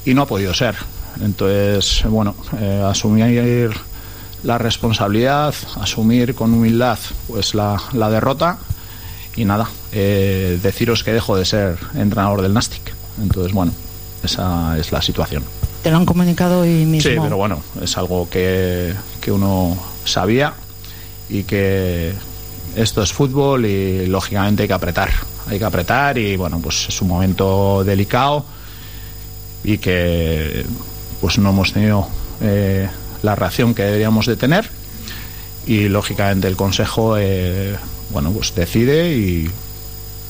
[0.05, 0.77] y no ha podido ser.
[1.21, 3.73] Entonces, bueno, eh, asumir
[4.45, 8.59] la responsabilidad, asumir con humildad pues la, la derrota
[9.37, 12.95] y nada, eh, deciros que dejo de ser entrenador del Nastic.
[13.21, 13.73] Entonces, bueno,
[14.23, 15.45] esa es la situación.
[15.83, 17.11] Te lo han comunicado hoy mismo.
[17.11, 20.55] Sí, pero bueno, es algo que, que uno sabía
[21.33, 22.13] y que
[22.77, 25.11] esto es fútbol y lógicamente hay que apretar.
[25.47, 28.45] Hay que apretar y bueno, pues es un momento delicado
[29.65, 30.65] y que
[31.21, 32.07] pues no hemos tenido
[32.43, 32.89] eh,
[33.23, 34.69] la reacción que deberíamos de tener
[35.67, 37.77] y lógicamente el Consejo eh,
[38.11, 39.51] bueno pues decide y,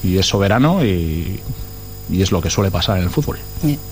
[0.05, 1.41] y es soberano y,
[2.11, 3.38] y, es lo que suele pasar en el fútbol.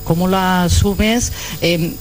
[0.04, 1.32] ¿Cómo lo asumes?
[1.60, 1.92] Eh,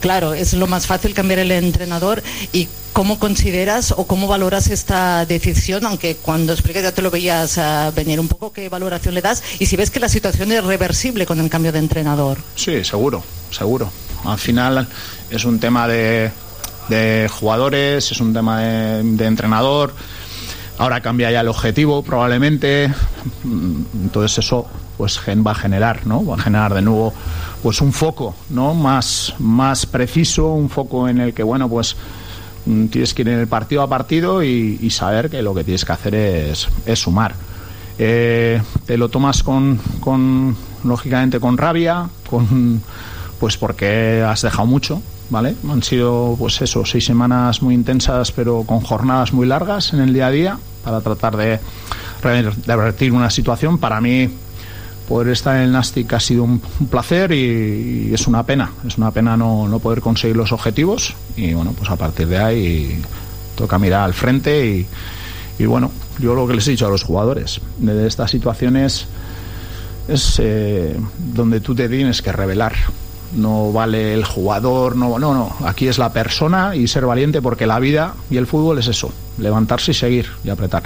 [0.00, 2.22] claro, es lo más fácil cambiar el entrenador
[2.52, 5.84] y ¿Cómo consideras o cómo valoras esta decisión?
[5.84, 9.42] Aunque cuando explicas ya te lo veías uh, venir un poco, ¿qué valoración le das?
[9.58, 12.38] Y si ves que la situación es reversible con el cambio de entrenador.
[12.54, 13.90] Sí, seguro, seguro.
[14.24, 14.86] Al final
[15.28, 16.30] es un tema de,
[16.88, 19.92] de jugadores, es un tema de, de entrenador.
[20.78, 22.94] Ahora cambia ya el objetivo, probablemente.
[23.42, 26.24] Entonces eso pues va a generar, ¿no?
[26.24, 27.12] Va a generar de nuevo
[27.60, 28.72] pues un foco, ¿no?
[28.72, 32.23] Más, más preciso, un foco en el que, bueno, pues Mm,
[32.64, 35.84] tienes que ir en el partido a partido y, y saber que lo que tienes
[35.84, 37.34] que hacer es, es sumar.
[37.98, 42.82] Eh, te lo tomas con, con, lógicamente, con rabia, con,
[43.38, 45.00] pues porque has dejado mucho,
[45.30, 45.54] ¿vale?
[45.70, 50.12] Han sido, pues eso, seis semanas muy intensas, pero con jornadas muy largas en el
[50.12, 51.60] día a día para tratar de
[52.22, 53.78] revertir una situación.
[53.78, 54.28] Para mí,
[55.08, 58.98] poder estar en el Nastic ha sido un, placer y, y, es una pena, es
[58.98, 63.02] una pena no, no, poder conseguir los objetivos y bueno, pues a partir de ahí
[63.54, 64.86] toca mirar al frente y,
[65.58, 69.06] y bueno, yo lo que les he dicho a los jugadores de estas situaciones
[70.08, 72.74] es eh, donde tú te tienes que revelar.
[73.34, 75.56] No vale el jugador, no, no, no.
[75.66, 79.10] Aquí es la persona y ser valiente porque la vida y el fútbol es eso,
[79.38, 80.84] levantarse y seguir y apretar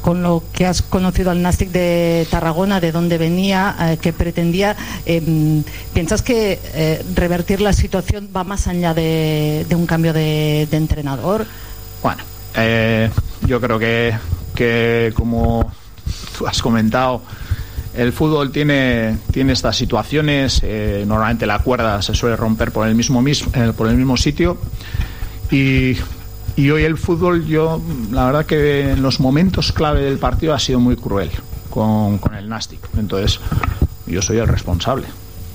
[0.00, 4.76] con lo que has conocido al Nastic de Tarragona, de dónde venía, eh, qué pretendía,
[5.06, 11.46] eh, ¿piensas que eh, revertir la situación va más allá de, un cambio de, entrenador?
[12.02, 12.22] Bueno,
[12.56, 13.10] eh,
[13.46, 14.14] yo creo que,
[14.54, 15.72] que como
[16.38, 17.22] tú has comentado,
[17.94, 22.94] el fútbol tiene, tiene estas situaciones, eh, normalmente la cuerda se suele romper por el
[22.94, 23.44] mismo, mis-
[23.76, 24.56] por el mismo sitio
[25.50, 25.96] y,
[26.56, 30.58] y hoy el fútbol yo la verdad que en los momentos clave del partido ha
[30.58, 31.30] sido muy cruel
[31.70, 33.40] con, con el Nastic, entonces
[34.06, 35.06] yo soy el responsable.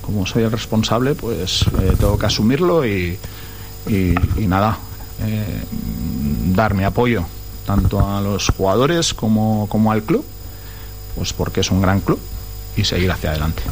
[0.02, 3.20] Como soy el responsable, pues eh, tengo que asumirlo y,
[3.88, 4.78] y, nada,
[5.22, 5.64] eh,
[6.56, 7.26] dar mi apoyo
[7.66, 10.24] tanto a los jugadores como, como al club,
[11.16, 12.20] pues porque es un gran club
[12.78, 13.64] y seguir hacia adelante.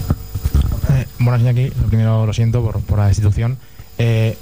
[0.91, 1.69] Eh, buenas, Iñaki.
[1.69, 3.57] Lo primero lo siento por, por la destitución.
[3.97, 4.37] Eh,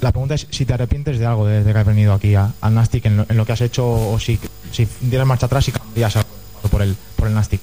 [0.00, 3.06] la pregunta es si te arrepientes de algo desde que has venido aquí al Nastic,
[3.06, 4.38] en lo, que has hecho, o si,
[4.70, 6.28] si dieras marcha atrás y cambiarías algo
[6.70, 7.60] por el, por el Nastic.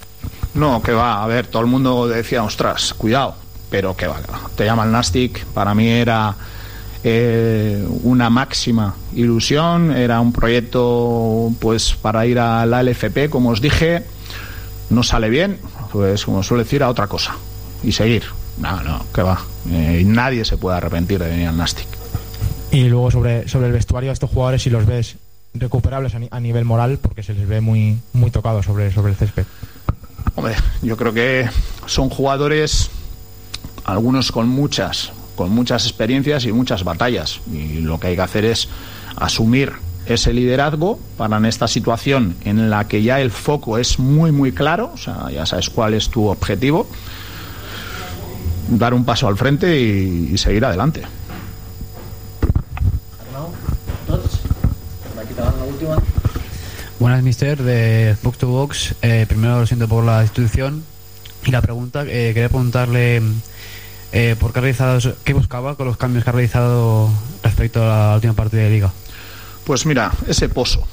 [0.53, 3.35] No, que va, a ver, todo el mundo decía, ostras, cuidado,
[3.69, 4.21] pero que va.
[4.55, 6.35] Te llama el Nastic, para mí era
[7.03, 13.61] eh, una máxima ilusión, era un proyecto pues para ir a la LFP, como os
[13.61, 14.03] dije,
[14.89, 15.59] no sale bien,
[15.91, 17.35] pues como suele decir, a otra cosa
[17.83, 18.23] y seguir.
[18.57, 19.39] No, no, que va.
[19.69, 21.87] Eh, nadie se puede arrepentir de venir al Nastic.
[22.75, 25.15] Y luego sobre, sobre el vestuario de estos jugadores, si los ves
[25.53, 29.11] recuperables a, ni- a nivel moral, porque se les ve muy, muy tocados sobre, sobre
[29.13, 29.45] el césped.
[30.35, 31.47] Hombre, yo creo que
[31.85, 32.89] son jugadores,
[33.85, 37.39] algunos con muchas, con muchas experiencias y muchas batallas.
[37.51, 38.67] Y lo que hay que hacer es
[39.15, 39.71] asumir
[40.05, 44.51] ese liderazgo para en esta situación en la que ya el foco es muy, muy
[44.51, 46.87] claro, o sea, ya sabes cuál es tu objetivo,
[48.69, 51.03] dar un paso al frente y seguir adelante.
[56.99, 58.95] Buenas, mister, de Box to Box.
[59.01, 60.83] Eh, primero lo siento por la institución.
[61.45, 63.21] Y la pregunta, eh, quería preguntarle
[64.11, 67.09] eh, por qué, ha realizado, qué buscaba con los cambios que ha realizado
[67.43, 68.91] respecto a la última partida de liga.
[69.65, 70.83] Pues mira, ese pozo.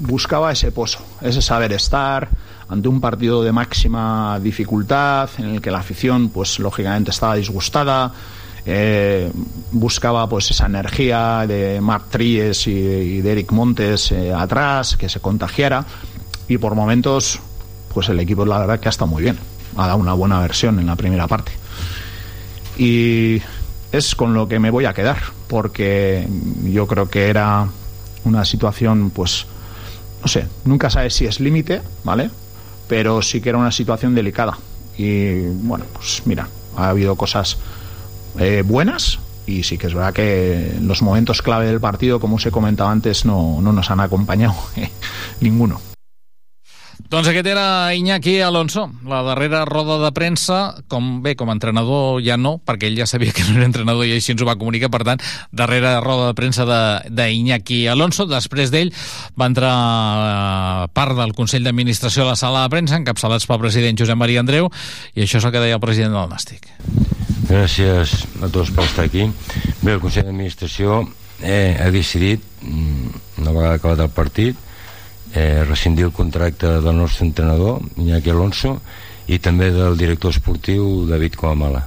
[0.00, 2.28] Buscaba ese pozo, ese saber estar
[2.68, 8.12] ante un partido de máxima dificultad en el que la afición, pues lógicamente estaba disgustada.
[8.66, 9.30] Eh,
[9.72, 15.08] buscaba pues esa energía de Marc Tries y, y de Eric Montes eh, atrás, que
[15.08, 15.84] se contagiara.
[16.48, 17.40] Y por momentos,
[17.92, 19.38] pues el equipo la verdad que ha estado muy bien.
[19.76, 21.52] Ha dado una buena versión en la primera parte
[22.78, 23.40] y
[23.90, 26.26] es con lo que me voy a quedar porque
[26.64, 27.68] yo creo que era
[28.24, 29.46] una situación pues
[30.22, 32.30] no sé nunca sabes si es límite vale
[32.88, 34.56] pero sí que era una situación delicada
[34.96, 37.58] y bueno pues mira ha habido cosas
[38.38, 42.46] eh, buenas y sí que es verdad que los momentos clave del partido como os
[42.46, 44.54] he comentado antes no, no nos han acompañado
[45.40, 45.80] ninguno
[47.12, 52.22] Doncs aquest era Iñaki Alonso, la darrera roda de premsa, com bé, com a entrenador
[52.24, 54.56] ja no, perquè ell ja sabia que no era entrenador i així ens ho va
[54.56, 55.20] comunicar, per tant,
[55.52, 58.24] darrera roda de premsa de- d'Iñaki Alonso.
[58.30, 58.92] Després d'ell
[59.38, 63.98] va entrar eh, part del Consell d'Administració a la sala de premsa, encapçalats pel president
[64.00, 64.70] Josep Maria Andreu,
[65.14, 66.70] i això és el que deia el president del Nàstic.
[67.48, 69.26] Gràcies a tots per estar aquí.
[69.82, 71.02] Bé, el Consell d'Administració
[71.42, 73.08] eh, ha decidit, mm,
[73.42, 74.56] una vegada acabat el partit,
[75.34, 78.78] eh, rescindir el contracte del nostre entrenador, Iñaki Alonso,
[79.26, 81.86] i també del director esportiu, David Coamala.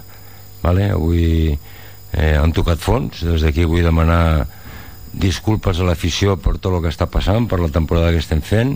[0.64, 0.90] Vale?
[0.96, 4.48] Avui eh, han tocat fons, des d'aquí vull demanar
[5.16, 8.76] disculpes a l'afició per tot el que està passant, per la temporada que estem fent,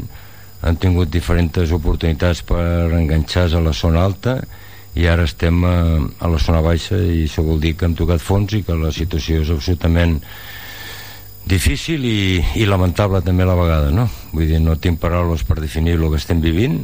[0.61, 4.39] han tingut diferents oportunitats per enganxar-se a la zona alta
[4.99, 5.75] i ara estem a,
[6.19, 8.91] a la zona baixa i això vol dir que hem tocat fons i que la
[8.91, 10.17] situació és absolutament
[11.49, 14.05] difícil i, i lamentable també a la vegada no?
[14.33, 16.83] vull dir, no tinc paraules per definir el que estem vivint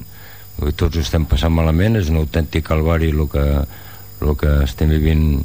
[0.57, 3.45] vull dir, tots ho estem passant malament és un autèntic calvari el que,
[4.21, 5.43] el que estem vivint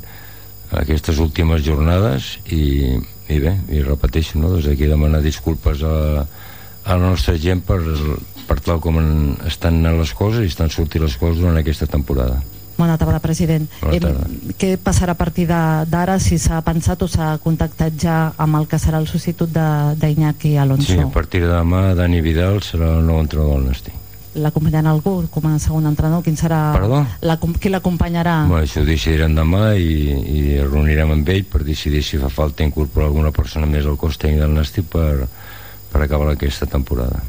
[0.80, 2.96] aquestes últimes jornades i,
[3.28, 4.54] i bé, i repeteixo no?
[4.56, 7.80] des d'aquí demanar disculpes a, a la nostra gent per,
[8.48, 9.02] per tal com
[9.50, 12.40] estan anant les coses i estan sortint les coses durant aquesta temporada
[12.80, 13.68] Bona tarda, president.
[13.82, 14.26] Bona Em, tarda.
[14.58, 18.78] què passarà a partir d'ara, si s'ha pensat o s'ha contactat ja amb el que
[18.80, 20.92] serà el substitut de- d'Iñaki Alonso?
[20.94, 23.92] Sí, a partir de demà Dani Vidal serà el nou entrenador del Nasti.
[24.40, 26.22] L'acompanyarà algú com a segon entrenador?
[26.22, 26.72] Quin serà...
[26.72, 27.04] Perdó?
[27.20, 28.46] La, qui l'acompanyarà?
[28.48, 32.62] Bueno, això ho decidirem demà i, i reunirem amb ell per decidir si fa falta
[32.62, 35.26] incorporar alguna persona més al cos tècnic del Nasti per,
[35.92, 37.20] per acabar aquesta temporada.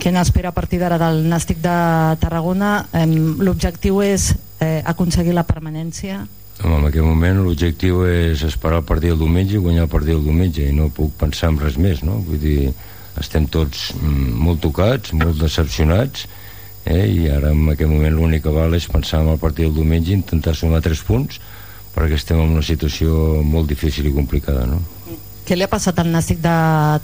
[0.00, 1.76] Què n'espera a partir d'ara del Nàstic de
[2.22, 2.86] Tarragona?
[3.42, 6.24] L'objectiu és eh, aconseguir la permanència?
[6.62, 10.14] Home, en aquest moment l'objectiu és esperar el partit del diumenge i guanyar el partit
[10.14, 12.22] del diumenge i no puc pensar en res més, no?
[12.24, 12.70] Vull dir,
[13.20, 16.26] estem tots mm, molt tocats, molt decepcionats
[16.84, 17.04] eh?
[17.04, 20.12] i ara en aquest moment l'únic que val és pensar en el partit del diumenge
[20.12, 21.40] i intentar sumar tres punts
[21.96, 24.82] perquè estem en una situació molt difícil i complicada, no?
[25.46, 26.54] Què li ha passat al Nàstic de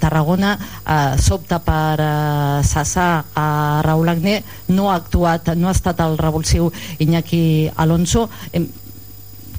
[0.03, 0.57] Tarragona?
[0.83, 3.47] Eh, S'opta per eh, cessar a
[3.87, 4.41] Raúl Agné,
[4.75, 8.27] no ha actuat, no ha estat el revulsiu Iñaki Alonso.
[8.53, 8.67] Em,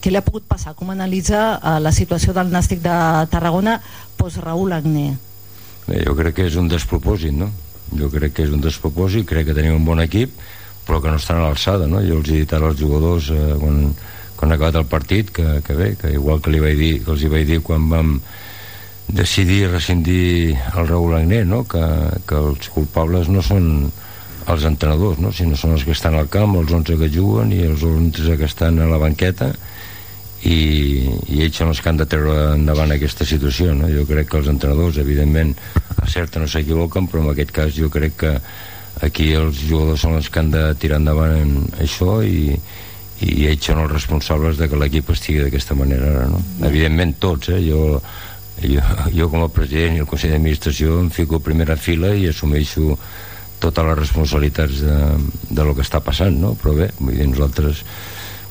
[0.04, 0.76] què li ha pogut passar?
[0.76, 2.98] Com analitza eh, la situació del Nàstic de
[3.32, 3.80] Tarragona
[4.20, 5.14] post Raúl Agné?
[5.88, 7.50] Bé, jo crec que és un despropòsit, no?
[7.96, 10.36] Jo crec que és un despropòsit, crec que tenim un bon equip,
[10.84, 12.04] però que no estan a l'alçada, no?
[12.04, 13.86] Jo els he dit ara als jugadors eh, quan,
[14.36, 17.16] quan ha acabat el partit que, que bé, que igual que, li vaig dir, que
[17.16, 18.18] els hi vaig dir quan vam
[19.08, 21.64] decidir rescindir el Raúl Agné, no?
[21.68, 21.84] Que,
[22.28, 23.92] que els culpables no són
[24.48, 25.32] els entrenadors, no?
[25.32, 28.50] sinó són els que estan al camp, els 11 que juguen i els 11 que
[28.50, 29.54] estan a la banqueta
[30.44, 30.58] i,
[31.32, 33.88] i ells són els que han de treure endavant aquesta situació no?
[33.92, 35.54] jo crec que els entrenadors evidentment
[35.96, 38.34] a certa no s'equivoquen però en aquest cas jo crec que
[39.06, 42.52] aquí els jugadors són els que han de tirar endavant en això i,
[43.24, 46.44] i ells són els responsables de que l'equip estigui d'aquesta manera ara, no?
[46.68, 47.62] evidentment tots eh?
[47.64, 48.02] jo,
[48.70, 48.82] jo,
[49.14, 52.98] jo com a president i el Consell d'Administració em fico a primera fila i assumeixo
[53.64, 54.98] totes les responsabilitats de,
[55.50, 56.54] de lo que està passant no?
[56.60, 57.84] però bé, vull dir, nosaltres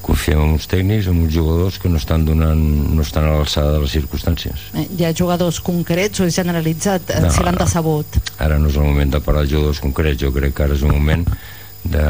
[0.03, 2.59] confiem en uns tècnics, en uns jugadors que no estan donant,
[2.97, 4.65] no estan a l'alçada de les circumstàncies.
[4.75, 8.19] Eh, Hi ha jugadors concrets o és generalitzat eh, No, si l'han decebut?
[8.43, 10.83] Ara no és el moment de parlar de jugadors concrets, jo crec que ara és
[10.83, 11.23] un moment
[11.85, 12.07] de,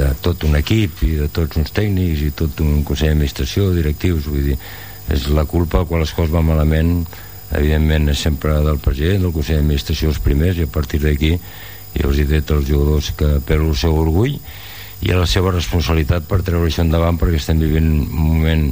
[0.00, 4.28] de tot un equip i de tots uns tècnics i tot un consell d'administració, directius,
[4.32, 4.58] vull dir,
[5.10, 7.04] és la culpa quan les coses van malament,
[7.56, 11.34] evidentment és sempre del president, del consell d'administració els primers i a partir d'aquí
[11.96, 14.36] jo els he dit als jugadors que perdo el seu orgull
[15.00, 18.66] i a la seva responsabilitat per treure això endavant perquè estem vivint un moment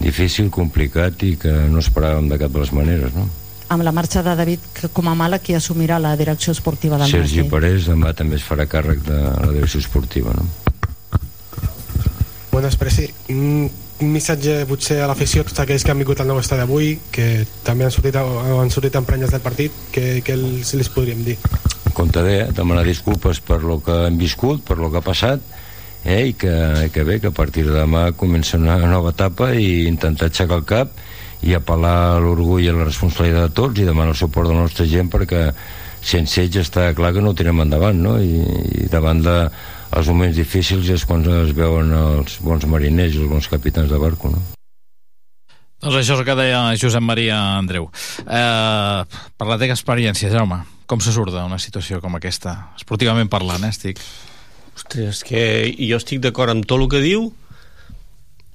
[0.00, 3.28] difícil, complicat i que no esperàvem de cap de les maneres, no?
[3.74, 7.50] Amb la marxa de David Comamala, qui assumirà la direcció esportiva del Sergi Nàstic?
[7.52, 10.46] Parés demà també es farà càrrec de la direcció esportiva no?
[12.52, 13.08] Buenas, Presi.
[13.34, 13.66] Un,
[14.02, 17.44] un missatge potser a l'afició, tots aquells que han vingut al nou estadi avui, que
[17.66, 21.36] també han sortit, han sortit emprenyes del partit, que, que els, les podríem dir?
[21.94, 25.44] Comptaré eh, demanar disculpes per lo que hem viscut, per lo que ha passat
[26.04, 29.86] eh, i que, que bé, que a partir de demà comença una nova etapa i
[29.86, 30.98] intentar aixecar el cap
[31.44, 34.88] i apel·lar l'orgull i la responsabilitat de tots i demanar el suport de la nostra
[34.90, 35.46] gent perquè
[36.04, 38.18] sense ells està clar que no ho tirem endavant no?
[38.20, 38.42] I,
[38.84, 39.36] i davant de
[39.94, 44.00] els moments difícils és quan es veuen els bons mariners i els bons capitans de
[44.00, 44.42] barco no?
[45.84, 47.90] Doncs això és el que deia Josep Maria Andreu.
[48.24, 49.00] Eh,
[49.36, 52.54] per la teva experiència, Jaume, com se surt d'una situació com aquesta?
[52.78, 54.00] Esportivament parlant, eh, estic.
[54.78, 55.42] Ostres, és que
[55.76, 57.26] jo estic d'acord amb tot el que diu,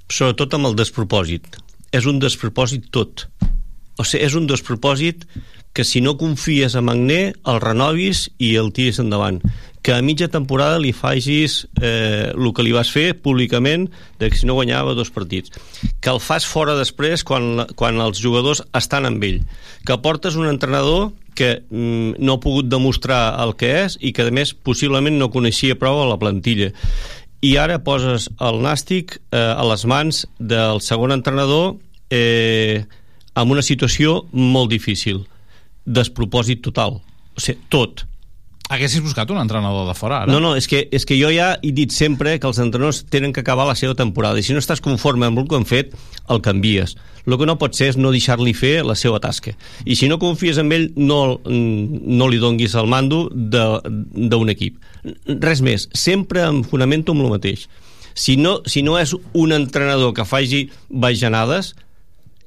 [0.09, 1.59] sobretot amb el despropòsit.
[1.93, 3.27] És un despropòsit tot.
[3.99, 5.27] O sigui, és un despropòsit
[5.73, 9.41] que si no confies en Magné, el renovis i el tiris endavant.
[9.85, 13.87] Que a mitja temporada li facis eh, el que li vas fer públicament
[14.19, 15.53] de que si no guanyava dos partits.
[16.03, 19.39] Que el fas fora després quan, quan els jugadors estan amb ell.
[19.87, 24.27] Que portes un entrenador que mm, no ha pogut demostrar el que és i que
[24.27, 26.73] a més possiblement no coneixia prou a la plantilla
[27.41, 31.77] i ara poses el Nàstic eh, a les mans del segon entrenador
[32.11, 32.83] eh,
[33.39, 35.23] amb una situació molt difícil
[35.85, 38.05] despropòsit total o sigui, tot
[38.69, 40.31] Haguessis buscat un entrenador de fora, ara?
[40.31, 43.31] no, no, és que, és que jo ja he dit sempre que els entrenadors tenen
[43.33, 45.95] que acabar la seva temporada i si no estàs conforme amb el que han fet,
[46.29, 46.93] el canvies.
[47.25, 49.55] El que no pot ser és no deixar-li fer la seva tasca.
[49.89, 53.81] I si no confies en ell, no, no li donguis el mando de-
[54.29, 54.77] d'un equip.
[55.25, 57.65] Res més, sempre em fonamento amb el mateix.
[58.13, 61.73] Si no, si no és un entrenador que faci bajanades,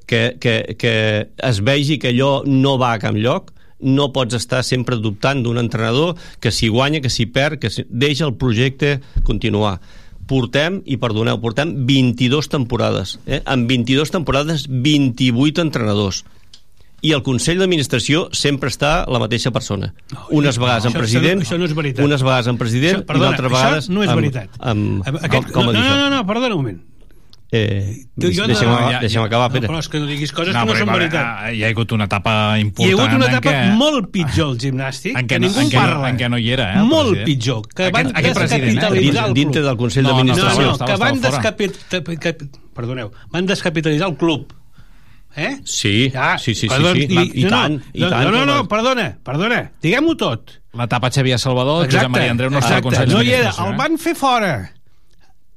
[0.05, 0.93] que, que, que
[1.37, 3.51] es vegi que allò no va a cap lloc,
[3.83, 7.83] no pots estar sempre dubtant d'un entrenador que si guanya, que si perd, que si...
[7.89, 9.79] deixa el projecte continuar.
[10.27, 13.17] Portem, i perdoneu, portem 22 temporades.
[13.27, 13.41] Eh?
[13.45, 16.23] En 22 temporades, 28 entrenadors.
[17.03, 19.89] I el Consell d'Administració sempre està la mateixa persona.
[20.31, 22.05] Unes vegades en això- president, això no és veritat.
[22.05, 24.49] unes vegades en president Això- perdona, i d'altres vegades això no és amb, veritat.
[24.59, 26.09] amb, Aquest, com, com no, no, no, això.
[26.15, 26.81] no, perdona un moment.
[27.55, 29.67] Eh, jo deixa'm, no- acabar, deixa'm acabar, no, Pere.
[29.69, 31.51] però és que no diguis coses que no són veritat.
[31.53, 33.75] Hi ha hagut una etapa Hi ha important hagut una etapa què...
[33.77, 36.09] molt pitjor al gimnàstic, En què que no- ningú en què no- parla.
[36.09, 37.27] en què no hi era, eh, Molt president.
[37.29, 37.61] pitjor.
[37.67, 38.41] Que Aquest- van aquest eh?
[38.41, 40.61] descapitalitzar el Dintre del Consell No, no, d'Administració.
[40.61, 42.35] No, no, Estava- que van estava descapitalitzar...
[42.73, 44.53] Perdoneu, van descapitalitzar el club.
[45.35, 45.57] Eh?
[45.65, 48.23] Sí, Ja, sí, sí, sí, perdó, sí, i, i no, tant, i no, tant.
[48.25, 50.59] No, no, que no, perdona, perdona, diguem-ho tot.
[50.73, 53.97] L'etapa Xavier Salvador, Josep Maria Andreu no està al Consell no hi era, el van
[53.97, 54.71] fer fora.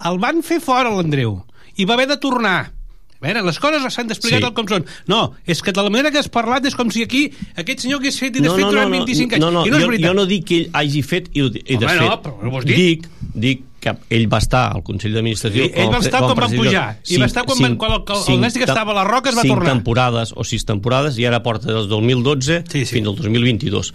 [0.05, 1.38] El van fer fora, l'Andreu.
[1.77, 2.72] I va haver de tornar.
[3.16, 4.43] A veure, les coses s'han d'explicar Sí.
[4.45, 4.85] tal com són.
[5.09, 7.99] No, és que de la manera que has parlat és com si aquí aquest senyor
[8.01, 9.41] hagués fet i no, desfet no, durant no, 25 anys.
[9.41, 10.09] no, no, I no és jo, veritat.
[10.11, 12.01] jo no dic que ell hagi fet i, i Home, desfet.
[12.11, 12.77] no, però no ho has dit.
[12.77, 16.53] Dic, dic que ell va estar al Consell d'Administració Sí, ell va estar quan van
[16.57, 19.35] pujar, i va estar quan van- quan el- el- el Nàstic estava a les Roques,
[19.37, 19.72] va cinc tornar.
[19.72, 22.95] temporades o sis temporades i ara porta del 2012 sí, sí.
[22.97, 23.95] fins al 2022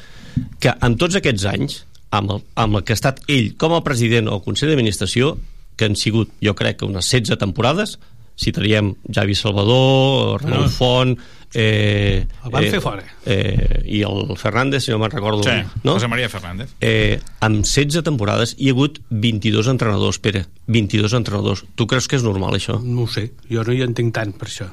[0.59, 3.83] que en tots aquests anys amb el, amb el que ha estat ell com a
[3.83, 5.37] president o Consell d'Administració
[5.81, 7.97] que han sigut jo crec que unes 16 temporades
[8.41, 10.69] citaríem Javi Salvador Ramon No.
[10.73, 11.17] Font
[11.53, 13.03] eh, El van fer fora.
[13.27, 15.97] eh, i el Fernández, si no me'n recordo Sí, no?
[15.97, 16.71] José María Fernández.
[16.79, 22.15] eh, amb 16 temporades hi ha hagut 22 entrenadors, Pere 22 entrenadors, tu creus que
[22.15, 22.79] és normal això?
[22.81, 24.69] No ho sé, jo no hi entenc tant per això.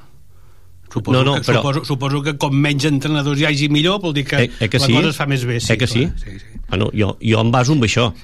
[0.88, 4.14] Suposo, No, no, que, però- suposo, suposo que com menys entrenadors hi hagi millor vol
[4.14, 4.92] dir que, Eh, eh que la sí?
[4.94, 5.58] cosa es fa més bé.
[5.60, 6.06] Sí, eh que sí?
[6.06, 6.60] clar, sí, sí.
[6.68, 8.14] Bueno, jo, jo em baso en això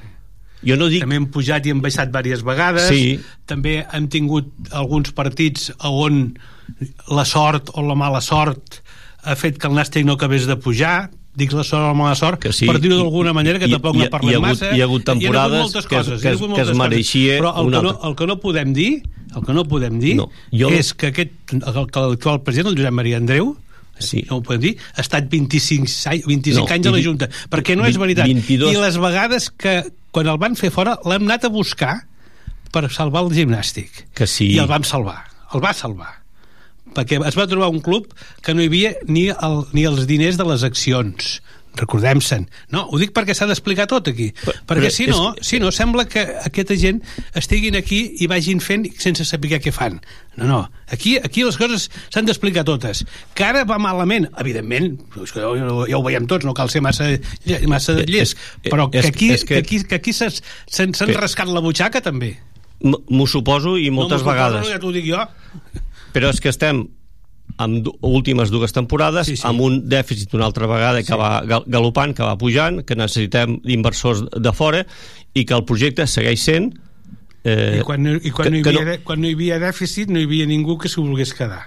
[0.67, 1.01] jo no dic...
[1.05, 2.89] També hem pujat i hem baixat diverses vegades.
[2.89, 3.19] Sí.
[3.47, 6.35] També hem tingut alguns partits on
[7.09, 8.81] la sort o la mala sort
[9.25, 12.15] ha fet que el Nàstic no acabés de pujar dic la sort o la mala
[12.15, 12.67] sort, Que sí.
[12.69, 14.69] per dir-ho d'alguna manera, que I- tampoc i- no hi parlem ha hagut- massa.
[14.77, 16.77] hi ha hagut temporades moltes que es- coses, que hi ha es- hagut que es
[16.79, 17.39] mereixia.
[17.41, 18.09] Però el que, no, altre.
[18.09, 19.03] el que no podem dir,
[19.35, 22.77] el que no podem dir No, jo- és que aquest, el, que l'actual president, el
[22.79, 23.57] Josep Maria Andreu,
[23.99, 24.25] sí.
[24.31, 27.77] no ho podem dir, ha estat 25, anys- 25 No, anys a la Junta, perquè
[27.77, 28.27] no és veritat.
[28.27, 28.73] 22.
[28.73, 31.95] I les vegades que, quan el van fer fora, l'hem anat a buscar
[32.75, 34.05] per salvar el gimnàstic.
[34.15, 34.53] Que sí.
[34.55, 35.25] I el vam salvar.
[35.55, 36.13] El va salvar.
[36.95, 38.13] Perquè es va trobar un club
[38.45, 41.39] que no hi havia ni, el, ni els diners de les accions
[41.77, 42.47] recordem-se'n.
[42.71, 44.31] No, ho dic perquè s'ha d'explicar tot aquí.
[44.45, 47.01] perquè però si és no, si no, sembla que aquesta gent
[47.35, 50.01] estiguin aquí i vagin fent sense saber què fan.
[50.37, 50.61] No, no.
[50.91, 53.05] Aquí, aquí les coses s'han d'explicar totes.
[53.35, 55.51] Que ara va malament, evidentment, és ja,
[55.89, 57.07] ja ho veiem tots, no cal ser massa,
[57.67, 61.61] massa llest, però que és- aquí, és que- que aquí, que aquí s'han rascat la
[61.61, 62.39] butxaca també.
[62.85, 64.69] M'ho suposo i moltes no, suposo, vegades.
[64.69, 65.23] Ja t'ho dic jo.
[66.13, 66.89] Però és que estem
[67.63, 69.47] amb últimes dues temporades sí, sí.
[69.47, 73.61] amb un dèficit una altra vegada que va gal- galopant, que va pujant, que necessitem
[73.71, 74.81] inversors de fora
[75.35, 76.73] i que el projecte segueix sent
[77.45, 80.11] eh, I quan, no- i quan, que- no hi havia, quan no hi havia dèficit
[80.11, 81.63] no hi havia ningú que s'ho volgués quedar.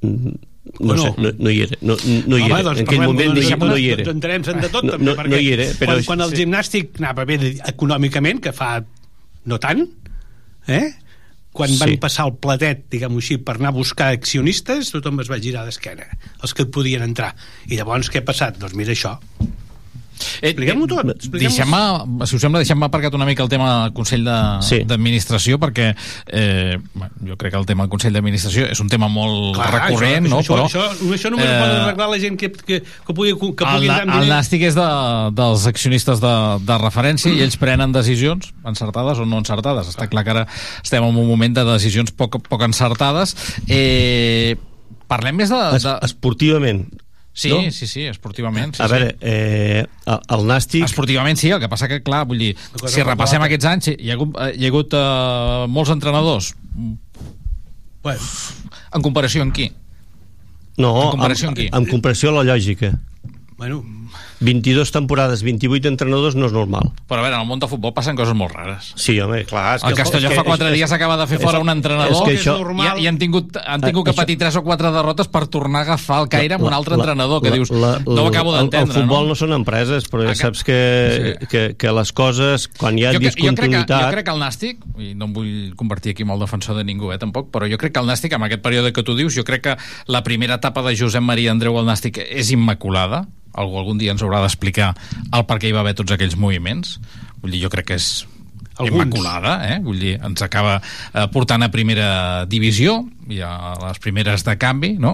[0.00, 1.14] no, O sé, no?
[1.18, 1.96] no, no hi era no,
[2.26, 4.22] no hi Home, era, doncs en aquell moment doncs, no, no hi era Doncs
[4.62, 7.24] de tot, no, també, no, perquè no hi era però quan, quan el gimnàstic anava
[7.28, 7.38] bé
[7.68, 8.76] econòmicament, que fa
[9.44, 9.84] no tant,
[10.70, 10.84] eh?
[11.52, 11.78] Quan Sí.
[11.78, 15.64] van passar el platet, diguem-ho així, per anar a buscar accionistes, tothom es va girar
[15.66, 16.06] d'esquena,
[16.42, 17.34] els que podien entrar.
[17.68, 18.58] I llavors què ha passat?
[18.58, 19.18] Doncs mira això.
[20.42, 21.10] Expliquem-ho tot.
[21.16, 21.48] expliquem-ho.
[21.50, 25.94] Deixem-me, si us sembla, deixem-me aparcat una mica el tema del Consell de- d'Administració, perquè
[26.26, 26.78] eh,
[27.26, 30.30] jo crec que el tema del Consell d'Administració és un tema molt Clar, recurrent, això,
[30.30, 30.40] no?
[30.42, 33.32] Això, Però, això, això només eh, ho poden arreglar la gent que, que, que pugui,
[33.34, 34.28] que el, pugui el diners.
[34.30, 34.88] nàstic és de,
[35.38, 36.34] dels accionistes de,
[36.66, 39.88] de referència i ells prenen decisions encertades o no encertades.
[39.94, 40.46] Està clar que ara
[40.82, 43.34] estem en un moment de decisions poc, poc encertades.
[43.68, 44.56] Eh,
[45.10, 45.62] parlem més de...
[45.76, 45.96] Es, de...
[46.06, 46.86] esportivament
[47.32, 47.70] Sí, no?
[47.72, 48.74] sí, sí, esportivament.
[48.76, 52.50] Sí, a veure, eh, el, Nàstic Esportivament sí, el que passa que, clar, vull dir,
[52.84, 56.52] si repassem per aquests anys, hi ha hagut, eh, hi ha hagut uh, molts entrenadors.
[58.02, 58.28] Bueno.
[58.92, 59.70] En comparació amb qui?
[60.76, 61.68] no, En comparació amb qui?
[61.72, 62.92] en comparació a la lògica
[63.56, 63.82] Bueno,
[64.40, 67.92] 22 temporades, 28 entrenadors no és normal Però a veure, en el món del futbol
[67.94, 68.92] passen coses molt rares.
[68.96, 69.76] Sí, home, clar.
[69.76, 72.10] És El Castelló és fa quatre és- dies acaba de fer és- fora un entrenador
[72.12, 72.56] és que això,
[72.98, 75.82] i, i han tingut, han tingut que patir tres o quatre derrotes per tornar a
[75.82, 79.02] agafar el caire amb un altre entrenador que dius, no ho acabo el- d'entendre, El
[79.02, 79.28] futbol no?
[79.30, 79.34] no?
[79.34, 80.78] són empreses, però ja que- saps que,
[81.40, 81.46] Sí.
[81.46, 84.02] que, que les coses, quan hi ha jo, cre- jo, crec que, discontinuïtat...
[84.06, 86.84] jo crec que el Nàstic, i no em vull convertir aquí en el defensor de
[86.84, 89.34] ningú, eh, tampoc, però jo crec que el Nàstic, amb aquest període que tu dius,
[89.36, 93.78] jo crec que la primera etapa de Josep Maria Andreu al Nàstic és immaculada, algú
[93.80, 94.92] algun dia ens haurà d'explicar
[95.32, 96.98] el per què hi va haver tots aquells moviments,
[97.42, 98.26] vull dir, jo crec que és
[98.78, 98.94] Alguns.
[99.04, 99.78] immaculada, eh?
[99.84, 104.94] vull dir, ens acaba eh, portant a primera divisió i a les primeres de canvi,
[104.98, 105.12] no?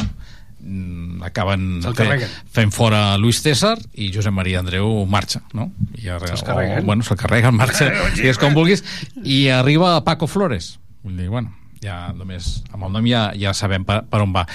[0.60, 2.04] Mm, acaben fe-
[2.50, 5.68] fent fora Luis César i Josep Maria Andreu marxa no?
[5.94, 6.08] I
[6.48, 6.82] carreguen.
[6.82, 7.86] o, bueno, se'l carreguen, marxa
[8.18, 8.82] i és com vulguis
[9.22, 10.72] i arriba Paco Flores
[11.06, 11.54] vull dir, bueno,
[11.84, 14.46] ja només amb el nom ja, ja sabem per, per on va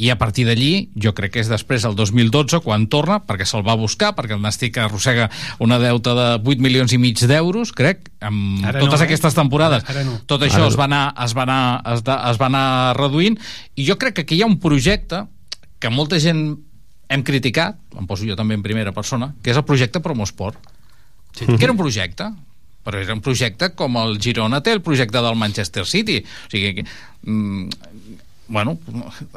[0.00, 3.66] i a partir d'allí jo crec que és després el 2012 quan torna perquè se'l
[3.66, 5.28] va buscar perquè el Nàstic arrossega
[5.60, 9.08] una deuta de 8 milions i mig d'euros crec amb Ara totes no, eh?
[9.10, 10.16] aquestes temporades Ara no.
[10.30, 11.62] tot això Ara es va, anar, es, va anar,
[11.92, 12.66] es, de, es va anar
[12.96, 13.36] reduint
[13.76, 15.26] i jo crec que aquí hi ha un projecte
[15.80, 16.44] que molta gent
[17.10, 20.60] hem criticat, em poso jo també en primera persona, que és el projecte Promosport.
[21.34, 21.46] Sí.
[21.46, 22.28] Que era un projecte,
[22.84, 26.20] però era un projecte com el Girona té el projecte del Manchester City.
[26.20, 26.84] O sigui,
[27.22, 27.68] mm,
[28.50, 28.78] bueno,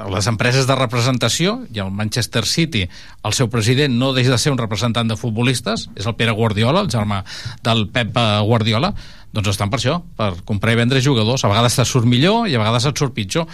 [0.09, 2.87] les empreses de representació i el Manchester City,
[3.23, 6.81] el seu president no deixa de ser un representant de futbolistes, és el Pere Guardiola,
[6.81, 7.21] el germà
[7.61, 8.93] del Pep Guardiola,
[9.33, 11.45] doncs estan per això, per comprar i vendre jugadors.
[11.45, 13.45] A vegades et surt millor i a vegades et surt pitjor.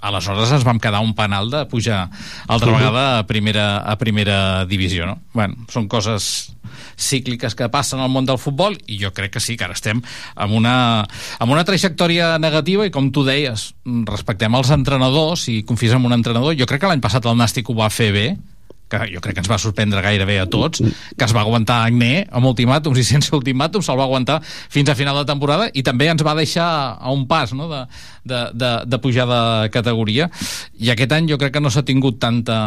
[0.00, 2.08] Aleshores ens vam quedar un penal de pujar
[2.46, 5.18] altra vegada a primera, a primera divisió, no?
[5.34, 6.52] Bueno, són coses
[6.98, 10.02] cícliques que passen al món del futbol i jo crec que sí, que ara estem
[10.34, 10.76] amb una,
[11.38, 13.72] amb una trajectòria negativa i com tu deies,
[14.08, 17.70] respectem els entrenadors i confies en un entrenador, jo crec que l'any passat el Nàstic
[17.70, 18.28] ho va fer bé
[18.88, 22.26] que jo crec que ens va sorprendre gairebé a tots, que es va aguantar Agné
[22.32, 26.08] amb ultimàtums i sense ultimàtums, se'l va aguantar fins a final de temporada i també
[26.08, 27.68] ens va deixar a un pas no?
[27.68, 27.82] de,
[28.24, 29.42] de, de, de pujar de
[29.74, 30.30] categoria.
[30.80, 32.58] I aquest any jo crec que no s'ha tingut tanta,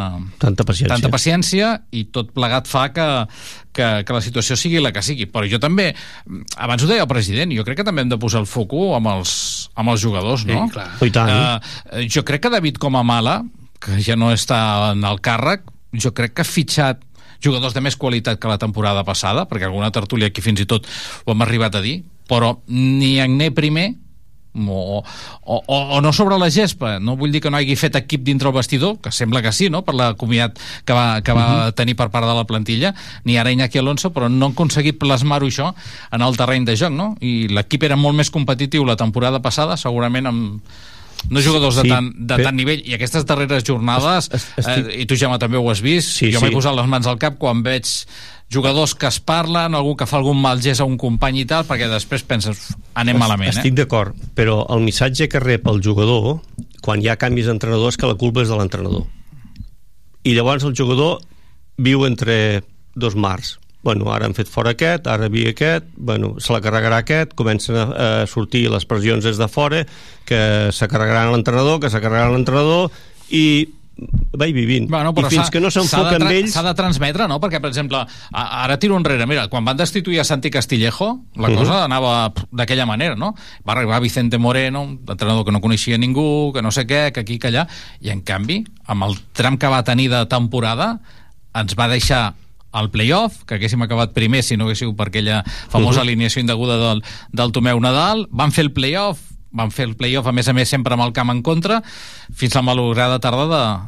[0.41, 0.93] Tanta paciència.
[0.93, 3.07] tanta paciència i tot plegat fa que,
[3.73, 5.25] que, que la situació sigui la que sigui.
[5.31, 5.89] Però jo també,
[6.57, 9.09] abans ho deia el president, jo crec que també hem de posar el foco amb
[9.15, 9.33] els,
[9.73, 10.67] amb els jugadors, no?
[10.67, 10.87] Sí, clar.
[11.01, 11.33] I tant.
[11.33, 13.41] Eh, jo crec que David Comamala,
[13.81, 17.01] que ja no està en el càrrec, jo crec que ha fitxat
[17.41, 20.87] jugadors de més qualitat que la temporada passada, perquè alguna tertúlia aquí fins i tot
[21.25, 23.91] ho hem arribat a dir, però ni Agné primer
[24.53, 25.03] o,
[25.43, 28.49] o, o, no sobre la gespa no vull dir que no hagi fet equip dintre
[28.49, 29.83] el vestidor que sembla que sí, no?
[29.87, 31.73] per la comiat que va, que va uh -huh.
[31.73, 35.47] tenir per part de la plantilla ni ara Iñaki Alonso, però no han aconseguit plasmar-ho
[35.47, 35.73] això
[36.11, 37.15] en el terreny de joc no?
[37.21, 40.61] i l'equip era molt més competitiu la temporada passada, segurament amb
[41.29, 45.01] no jugadors de, Sí, tant, de però- tant nivell i aquestes darreres jornades estic- eh,
[45.01, 46.45] i tu Gemma també ho has vist Sí, jo sí.
[46.45, 47.85] m'he posat les mans al cap quan veig
[48.51, 51.63] jugadors que es parlen, algú que fa algun mal gest a un company i tal,
[51.63, 53.75] perquè després penses "Uf, anem malament, Estic eh?
[53.75, 56.41] d'acord, però el missatge que rep el jugador
[56.81, 59.05] quan hi ha canvis d'entrenador és que la culpa és de l'entrenador.
[60.23, 61.21] I llavors el jugador
[61.77, 62.63] viu entre
[62.93, 63.57] dos mars.
[63.83, 67.75] Bueno, ara han fet fora aquest, ara vi aquest, bueno, se la carregarà aquest, comencen
[67.81, 67.85] a,
[68.23, 69.83] a sortir les pressions des de fora,
[70.25, 72.91] que se carregaran l'entrenador, que se carregaran l'entrenador,
[73.33, 73.69] i
[74.37, 74.87] vaig vivint.
[74.89, 76.53] Bueno, I fins que no s'enfoca amb ells...
[76.53, 77.39] S'ha de transmetre, no?
[77.41, 79.25] Perquè, per exemple, a, ara tiro enrere.
[79.29, 81.57] Mira, quan van destituir a Santi Castillejo, la Mhm.
[81.57, 83.33] cosa anava d'aquella manera, no?
[83.67, 87.19] Va arribar Vicente Moreno, un entrenador que no coneixia ningú, que no sé què, que
[87.21, 87.67] aquí, que allà,
[87.99, 90.99] i en canvi, amb el tram que va tenir de temporada,
[91.53, 92.33] ens va deixar
[92.71, 96.07] al playoff, que haguéssim acabat primer si no hagués sigut per aquella famosa Mhm.
[96.07, 99.19] alineació indeguda del, del Tomeu Nadal, van fer el playoff,
[99.51, 101.81] van fer el playoff, a més a més, sempre amb el camp en contra,
[102.33, 103.47] fins a la malograda tarda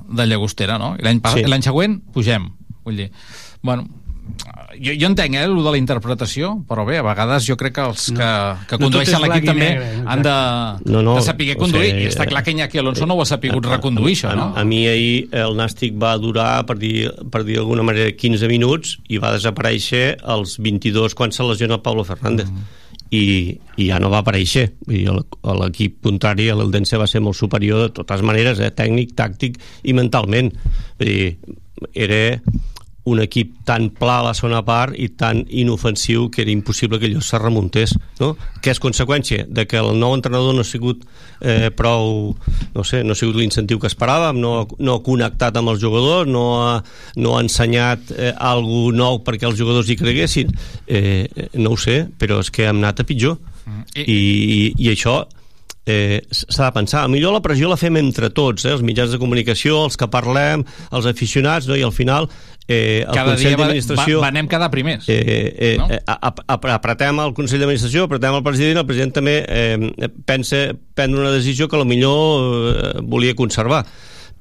[0.10, 0.96] de, de Llagostera, no?
[1.00, 1.62] I l'any Sí.
[1.64, 2.52] següent pugem.
[2.84, 3.12] Vull dir,
[3.62, 3.88] bueno,
[4.80, 7.86] jo, jo entenc, eh, el de la interpretació, però bé, a vegades jo crec que
[7.86, 8.30] els que,
[8.70, 10.36] que No condueixen és l'equip i també negre, han de,
[10.92, 13.22] No, no, de saber o conduir, sigui, i està clar que Iñaki Alonso no ho
[13.22, 14.48] ha sapigut reconduir, això, a, no?
[14.56, 18.98] A mi ahir el Nàstic va durar, per dir, per dir d'alguna manera, 15 minuts
[19.10, 22.50] i va desaparèixer als 22 quan se lesiona el Pablo Fernández.
[22.50, 22.80] Mm.
[23.14, 25.20] I, i ja no va aparèixer el-
[25.60, 28.72] l'equip contrari l'Eldense va ser molt superior de totes maneres eh?
[28.74, 30.50] tècnic, tàctic i mentalment
[30.98, 31.28] Vull dir,
[31.94, 32.40] era
[33.06, 37.10] un equip tan pla a la segona part i tan inofensiu que era impossible que
[37.10, 38.34] allò se remuntés no?
[38.62, 41.04] que és conseqüència de que el nou entrenador no ha sigut
[41.42, 42.32] eh, prou
[42.74, 46.32] no sé, no ha sigut l'incentiu que esperàvem no, no ha connectat amb els jugadors
[46.32, 46.74] no ha,
[47.20, 50.52] no ha ensenyat eh, algo nou perquè els jugadors hi creguessin.
[50.88, 53.40] Eh, no ho sé, però és que hem anat a pitjor.
[53.96, 55.22] I, i, i això
[55.86, 59.20] eh, s'ha de pensar, millor la pressió la fem entre tots, eh, els mitjans de
[59.20, 61.76] comunicació els que parlem, els aficionats no?
[61.76, 62.30] i al final
[62.68, 65.10] eh, el Cada Consell dia va, d'Administració va, anem quedar primers.
[65.10, 65.90] eh, eh, No?
[65.90, 66.72] no?
[66.74, 70.66] apretem el Consell d'Administració, apretem el president, el president també eh, pensa
[70.96, 73.84] prendre una decisió que millor eh, volia conservar.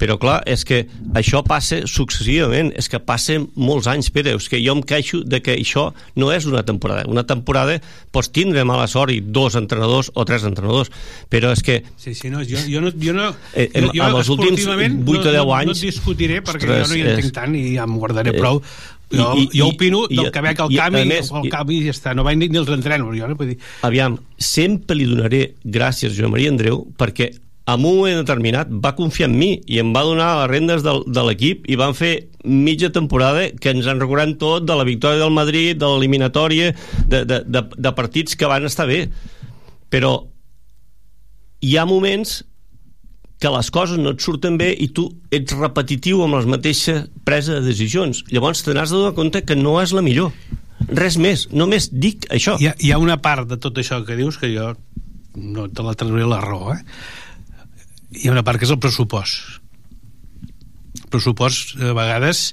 [0.03, 0.81] Però clar, és que
[1.15, 5.39] això passa successivament, és que passen molts anys, Pere, és que jo em queixo de
[5.45, 7.05] que això no és una temporada.
[7.07, 7.77] Una temporada
[8.11, 10.91] pots tindre mala sort i dos entrenadors o tres entrenadors,
[11.31, 12.91] però és que Sí, sí, no, jo, jo no...
[12.99, 15.77] Jo no Eh, jo, amb els últims esportivament vuit o no, deu no, anys, No
[15.79, 18.39] et discutiré perquè ostres, jo no hi entenc és- tant i ja em guardaré Eh,
[18.41, 18.61] prou.
[19.13, 21.31] Jo, i- i- jo opino i- del que veig al i- camp a i, més,
[21.31, 22.15] al i- camp i ja està.
[22.17, 23.59] No vaig ni, ni els entrenos, jo no vull dir...
[23.83, 27.31] Aviam, sempre li donaré gràcies a Joan Maria Andreu perquè
[27.67, 31.05] en un moment determinat va confiar en mi i em va donar les rendes del,
[31.07, 35.23] de l'equip i van fer mitja temporada que ens en recordem tot de la victòria
[35.23, 36.73] del Madrid, de l'eliminatòria,
[37.07, 39.05] de, de, de, de partits que van estar bé.
[39.93, 40.17] Però
[41.63, 42.41] hi ha moments
[43.43, 47.59] que les coses no et surten bé i tu ets repetitiu amb les mateixes presa
[47.59, 48.25] de decisions.
[48.31, 50.35] Llavors te n'has de donar compte que no és la millor.
[50.91, 52.57] Res més, només dic això.
[52.59, 54.73] Hi ha, hi ha una part de tot això que dius que jo
[55.39, 56.83] no te la trauré la raó, eh?
[58.13, 59.61] Hi ha una part que és el pressupost.
[61.03, 62.51] El pressupost, a vegades,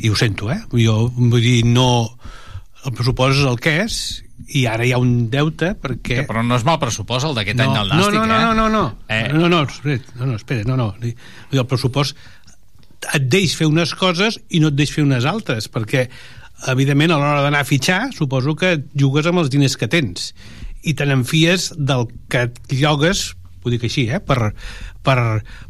[0.00, 0.60] i ho sento, eh?
[0.74, 1.86] Jo vull dir, no...
[2.80, 3.96] El pressupost és el que és,
[4.56, 6.22] i ara hi ha un deute perquè...
[6.22, 8.44] Que, però no és mal pressupost el d'aquest no, any del Nàstic, no, no, eh?
[8.46, 9.26] no, no, no, Eh.
[9.36, 10.86] no, no, espera, no, no, espera, no, no.
[11.52, 12.16] El pressupost
[13.16, 16.06] et deix fer unes coses i no et deix fer unes altres, perquè
[16.72, 20.32] evidentment a l'hora d'anar a fitxar suposo que jugues amb els diners que tens
[20.80, 23.34] i te n'enfies del que et llogues
[23.68, 24.22] dir que així, eh?
[24.24, 24.54] per,
[25.04, 25.18] per,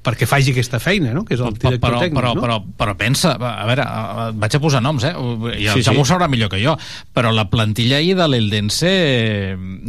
[0.07, 1.24] perquè faci aquesta feina, no?
[1.26, 2.14] que és el director però, tècnic.
[2.14, 2.45] però, no?
[2.45, 5.12] però, però pensa, a veure, eh, vaig a posar noms, eh?
[5.59, 6.05] I el Sí, sí, Jaume sí.
[6.05, 6.76] ho sabrà millor que jo,
[7.16, 8.93] però la plantilla ahir de l'Eldense,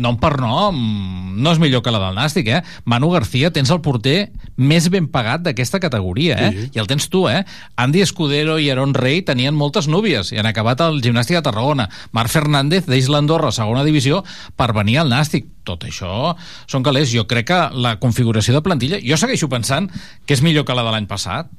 [0.02, 0.82] nom per nom,
[1.38, 2.64] no és millor que la del Nàstic, eh?
[2.89, 6.52] Manu García, tens el porter més ben pagat d'aquesta categoria, eh?
[6.52, 6.70] Sí.
[6.76, 7.43] I el tens tu, eh?
[7.82, 11.89] Andy Escudero i Aaron Rey tenien moltes núvies i han acabat al Gimnàstic de Tarragona.
[12.16, 14.24] Marc Fernández, d'Isla Andorra, segona divisió,
[14.58, 15.49] per venir al Nàstic.
[15.64, 16.34] Tot això
[16.66, 17.12] són calés.
[17.14, 18.97] Jo crec que la configuració de plantilla...
[19.05, 19.89] Jo segueixo pensant
[20.26, 21.51] que és millor que la de l'any passat,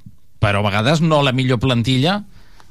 [0.42, 2.22] però a vegades no la millor plantilla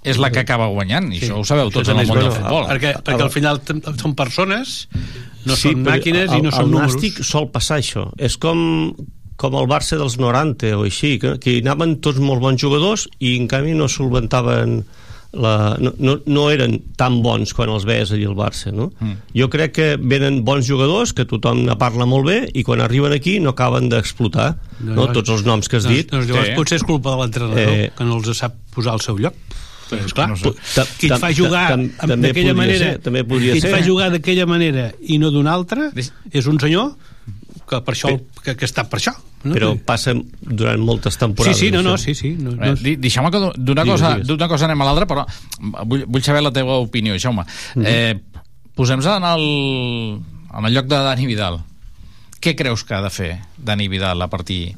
[0.04, 2.66] és la que acaba guanyant, i això ho sabeu tots en el món del futbol.
[2.72, 3.60] Perquè, perquè al final
[4.02, 4.88] són persones,
[5.46, 6.96] no Sí, són màquines i al- no són números.
[6.98, 8.08] Nàstic sol passar això.
[8.18, 8.96] És com
[9.42, 13.08] com el Barça dels 90 o així, que, que hi anaven tots molt bons jugadors
[13.18, 14.84] i en canvi no solventaven
[15.34, 18.90] la, no, no, no eren tan bons quan els veies allà al Barça no?
[19.00, 19.14] Mm.
[19.40, 23.16] jo crec que venen bons jugadors que tothom ne parla molt bé i quan arriben
[23.16, 26.56] aquí no acaben d'explotar no, no, tots els noms que has dit Doncs, llavors Sí.
[26.58, 29.34] potser és culpa de l'entrenador, Eh, que no els sap posar al seu lloc.
[29.92, 30.52] Però, esclar, No no sé.
[30.64, 30.84] sé.
[31.00, 33.72] qui et fa jugar d'aquella manera, ser, també podria qui et ser.
[33.76, 35.92] fa jugar d'aquella manera i no d'una altra,
[36.32, 36.94] és un senyor
[37.68, 39.12] que per això, que, que està per això.
[39.44, 39.54] No?
[39.56, 42.36] però passa durant moltes temporades Sí, sí, no, no, sí, sí.
[42.38, 45.26] No, Eh, no, di- Deixeu-me que d'una cosa, cosa anem a l'altra, però
[45.86, 47.44] vull, vull saber la teva opinió, Jaume.
[47.76, 47.84] Mhm.
[47.86, 48.20] eh,
[48.76, 50.22] Posem-nos en, el,
[50.58, 51.60] en el lloc de Dani Vidal.
[52.42, 54.76] Què creus que ha de fer Dani Vidal a partir,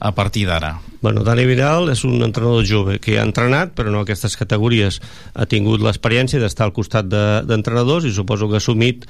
[0.00, 0.78] a partir d'ara?
[1.02, 5.00] Bueno, Dani Vidal és un entrenador jove que ha entrenat, però no a aquestes categories.
[5.34, 9.04] Ha tingut l'experiència d'estar al costat de- d'entrenadors i suposo que ha assumit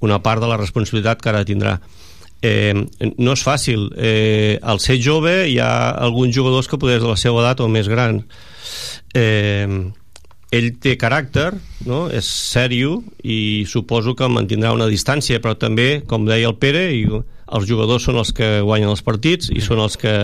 [0.00, 1.78] una part de la responsabilitat que ara tindrà.
[2.42, 2.74] Eh,
[3.16, 3.88] no és fàcil.
[3.96, 7.68] Eh, al ser jove hi ha alguns jugadors que poder de la seva edat o
[7.68, 8.22] més gran.
[9.14, 9.66] Eh,
[10.56, 11.50] ell té caràcter,
[11.88, 12.06] no?
[12.12, 17.02] és sèrio i suposo que mantindrà una distància, però també, com deia el Pere, i
[17.08, 20.14] els jugadors són els que guanyen els partits i són els que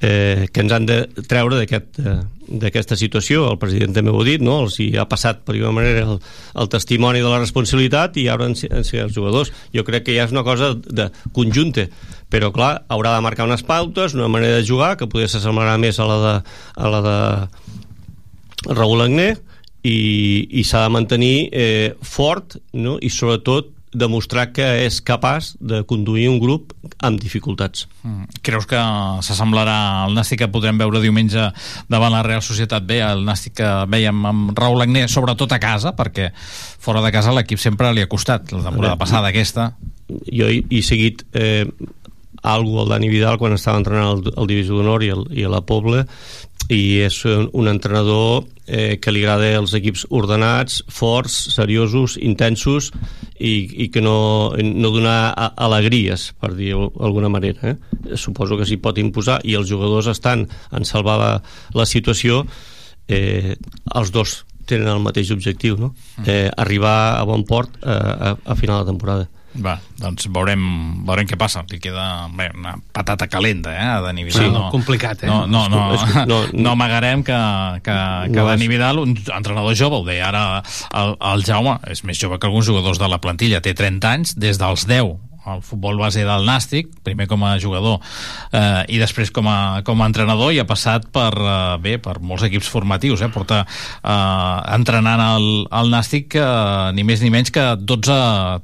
[0.00, 0.98] eh, que ens han de
[1.28, 2.18] treure d'aquest, eh,
[2.48, 3.46] d'aquesta situació.
[3.50, 4.60] El president també ho ha dit, no?
[4.64, 6.20] els hi ha passat per alguna manera el,
[6.62, 8.70] el testimoni de la responsabilitat i ara han ser
[9.04, 9.52] els jugadors.
[9.74, 11.86] Jo crec que ja és una cosa de conjunta,
[12.32, 16.00] però clar, haurà de marcar unes pautes, una manera de jugar que potser s'assemblarà més
[16.00, 16.36] a la de,
[16.76, 17.18] a la de
[18.74, 19.30] Raül Agné
[19.86, 19.98] i,
[20.50, 22.96] i s'ha de mantenir eh, fort no?
[22.98, 26.74] i sobretot demostrar que és capaç de conduir un grup
[27.04, 27.86] amb dificultats.
[28.04, 28.28] Mm.
[28.44, 28.80] Creus que
[29.24, 31.48] s'assemblarà al Nàstic que podrem veure diumenge
[31.88, 35.94] davant la Real Societat B, el Nàstic que veiem amb Raül Agné, sobretot a casa,
[35.96, 39.70] perquè fora de casa l'equip sempre li ha costat, la temporada passada aquesta.
[40.30, 41.64] Jo he, he seguit eh,
[42.46, 45.50] algo al Dani Vidal quan estava entrenant al, al Divisió d'Honor i, al- i a
[45.50, 46.04] la Pobla
[46.72, 52.88] i és un, entrenador eh, que li agrada els equips ordenats, forts, seriosos, intensos
[53.38, 57.70] i, i que no, no donar a- alegries, per dir-ho d'alguna manera.
[57.76, 58.16] Eh?
[58.18, 61.30] Suposo que s'hi pot imposar i els jugadors estan en salvar la,
[61.78, 62.42] la situació
[63.06, 63.54] eh,
[63.94, 65.92] els dos tenen el mateix objectiu, no?
[66.26, 69.28] eh, arribar a bon port eh, a, a final de temporada.
[69.64, 70.62] Va, doncs veurem,
[71.06, 71.62] veurem què passa.
[71.70, 74.44] Li queda bé, una patata calenta, eh, a Dani Vidal.
[74.46, 75.26] Sí, no, complicat, eh?
[75.26, 77.36] No, no, no, no, no- no amagarem que,
[77.82, 77.96] que,
[78.32, 82.18] que No, Dani Vidal, un entrenador jove, ho deia ara el, el Jaume, és més
[82.20, 85.14] jove que alguns jugadors de la plantilla, té 30 anys, des dels 10
[85.46, 88.00] al futbol base del Nàstic, primer com a jugador
[88.50, 92.18] eh, i després com a, com a entrenador i ha passat per, eh, bé, per
[92.18, 96.46] molts equips formatius, eh, porta eh, entrenant el, el Nàstic eh,
[96.96, 98.18] ni més ni menys que 12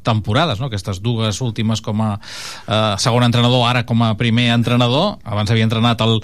[0.07, 0.69] temporades, no?
[0.69, 5.69] aquestes dues últimes com a eh, segon entrenador, ara com a primer entrenador, abans havia
[5.69, 6.19] entrenat el,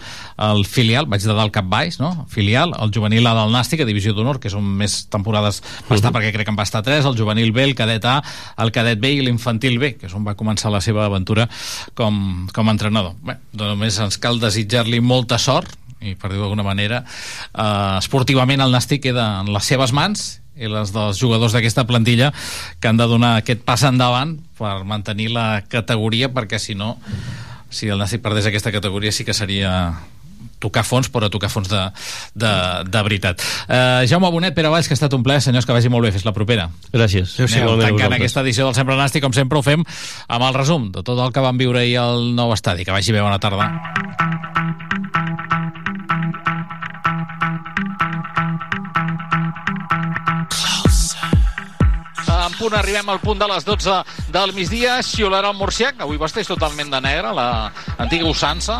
[0.50, 2.26] el filial, vaig de dalt cap baix, no?
[2.32, 6.12] filial, el juvenil A del Nàstic, a Divisió d'Honor, que són més temporades, va estar
[6.14, 8.18] perquè crec que en va estar 3, el juvenil B, el cadet A,
[8.58, 11.48] el cadet B i l'infantil B, que és on va començar la seva aventura
[11.94, 13.14] com, com a entrenador.
[13.22, 18.74] Bé, només ens cal desitjar-li molta sort i per dir-ho d'alguna manera eh, esportivament el
[18.74, 22.32] Nàstic queda en les seves mans i les dels jugadors d'aquesta plantilla
[22.80, 26.96] que han de donar aquest pas endavant per mantenir la categoria perquè si no
[27.70, 29.72] si el Nàstic perdés aquesta categoria sí que seria
[30.60, 31.82] tocar fons, però tocar fons de,
[32.34, 32.52] de,
[32.88, 33.44] de veritat.
[33.68, 36.12] Uh, Jaume Bonet, Pere Valls, que ha estat un plaer, senyors, que vagi molt bé.
[36.14, 36.68] Fins la propera.
[36.92, 37.36] Gràcies.
[37.38, 38.20] Anem Igualment a tancant vosaltres.
[38.20, 39.84] aquesta edició del Sempre Nàstic, com sempre ho fem,
[40.28, 42.84] amb el resum de tot el que vam viure ahir al nou estadi.
[42.88, 43.70] Que vagi bé, bona tarda.
[52.58, 53.98] Punt arribem al punt de les 12
[54.34, 54.98] del migdia.
[55.02, 58.76] Xiularà el Murcià, que avui vesteix totalment de negre, la antiga usança.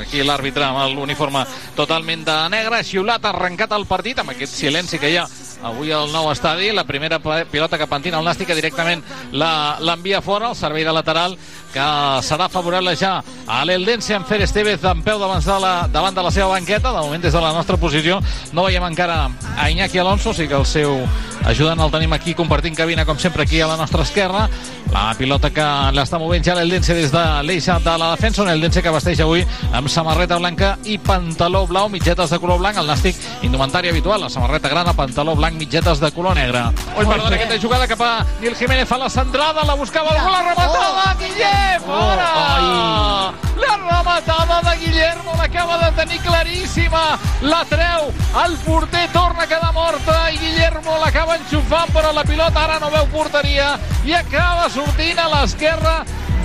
[0.00, 1.44] Aquí l'àrbitre amb l'uniforme
[1.76, 2.82] totalment de negre.
[2.84, 5.26] Xiulat, arrencat el partit amb aquest silenci que hi ha
[5.66, 6.70] avui al nou estadi.
[6.72, 9.02] La primera pilota que pentina el Nàstic directament
[9.32, 11.36] la- l'envia fora, el servei de lateral
[11.76, 16.16] que serà favorable ja a l'Eldense en Fer Estevez en peu davant de, la, davant
[16.16, 16.92] de la seva banqueta.
[16.94, 18.22] De moment, des de la nostra posició,
[18.56, 21.02] no veiem encara a Iñaki Alonso, o sigui que el seu
[21.46, 24.48] ajudant el tenim aquí compartint cabina, com sempre, aquí a la nostra esquerra.
[24.90, 25.64] La pilota que
[25.94, 29.44] l'està movent ja l'Eldense des de l'eix de la defensa, un Eldense que vesteix avui
[29.72, 34.30] amb samarreta blanca i pantaló blau, mitgetes de color blanc, el nàstic indumentari habitual, la
[34.30, 36.64] samarreta grana, pantaló blanc, mitgetes de color negre.
[36.96, 40.42] Ui, perdó, aquesta jugada cap a Nil Jiménez a la centrada, la buscava algú, la
[40.50, 43.32] rematada, Guillem, fora!
[43.56, 48.12] La rematada de Guillermo l'acaba de tenir claríssima, la treu,
[48.44, 52.90] el porter torna a quedar morta i Guillermo l'acaba enxufant, però la pilota ara no
[52.90, 55.96] veu porteria i acaba sortint a l'esquerra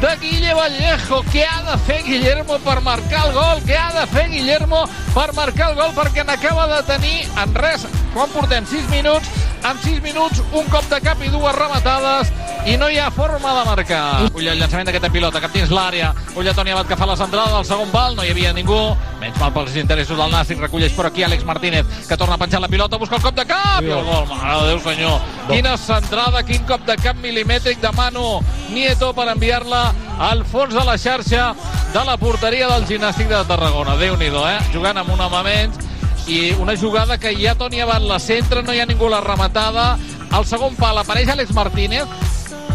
[0.02, 1.22] de Guille Vallejo.
[1.30, 3.62] Què ha de fer Guillermo per marcar el gol?
[3.68, 4.84] Què ha de fer Guillermo
[5.14, 5.94] per marcar el gol?
[5.96, 7.86] Perquè n'acaba de tenir en res,
[8.16, 9.30] quan portem 6 minuts,
[9.62, 12.32] en 6 minuts un cop de cap i dues rematades
[12.66, 14.02] i no hi ha forma de marcar.
[14.34, 16.12] Ull el llançament d'aquesta pilota, cap dins l'àrea.
[16.38, 18.80] Ull a Toni Abad que fa la centrada del segon pal, no hi havia ningú.
[19.22, 22.62] Menys mal pels interessos del Nàstic, recolleix per aquí Àlex Martínez, que torna a penjar
[22.62, 24.26] la pilota, busca el cop de cap i el gol.
[24.30, 25.20] Mare de Déu, senyor.
[25.50, 28.40] Quina centrada, quin cop de cap milimètric de Manu
[28.72, 31.52] Nieto per enviar-la al fons de la xarxa
[31.94, 33.98] de la porteria del gimnàstic de Tarragona.
[34.00, 34.60] Déu-n'hi-do, eh?
[34.74, 35.80] Jugant amb un home menys
[36.28, 39.98] i una jugada que ja Toni Abad la centra, no hi ha ningú la rematada.
[40.32, 42.08] Al segon pal apareix Àlex Martínez,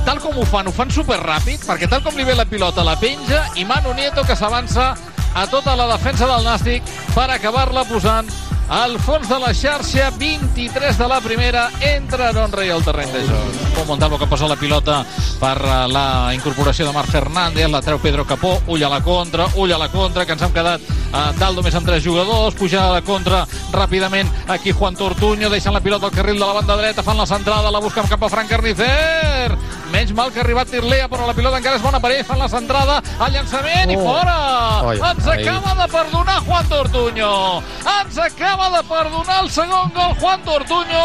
[0.05, 2.85] tal com ho fan, ho fan super ràpid, perquè tal com li ve la pilota
[2.85, 4.93] la penja i Manu Nieto que s'avança
[5.37, 8.31] a tota la defensa del Nàstic per acabar-la posant
[8.73, 13.21] al fons de la xarxa 23 de la primera entra Aaron Rey al terreny de
[13.29, 13.59] joc.
[13.77, 15.03] Pau Montalvo que posa la pilota
[15.39, 19.47] per eh, la incorporació de Marc Fernández la treu Pedro Capó, ull a la contra
[19.61, 20.81] ull a la contra, que ens hem quedat
[21.13, 25.75] eh, dalt només amb tres jugadors, puja a la contra ràpidament aquí Juan Tortuño deixant
[25.75, 28.29] la pilota al carril de la banda dreta, fan la centrada la busquen cap a
[28.29, 29.57] Frank Carnicer
[29.93, 32.39] menys mal que ha arribat Tirlea, però la pilota encara és bona per ell, fan
[32.43, 34.03] la centrada, el llançament i Oh.
[34.03, 34.37] fora!
[34.91, 35.41] Ai, ens ai.
[35.47, 37.63] acaba de perdonar Juan Tortuño
[38.01, 41.05] ens acaba de perdonar el segon gol Juan Tortuño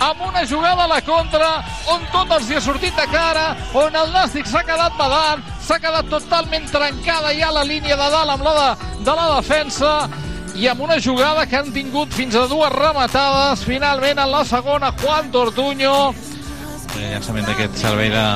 [0.00, 3.94] amb una jugada a la contra on tot els hi ha sortit de cara on
[3.94, 8.44] el Nàstic s'ha quedat badant s'ha quedat totalment trencada ja la línia de dalt amb
[8.44, 8.68] la de,
[9.06, 9.92] de la defensa
[10.54, 14.92] i amb una jugada que han tingut fins a dues rematades finalment en la segona
[15.00, 15.94] Juan Tortuño
[16.94, 18.26] el llançament d'aquest servei de,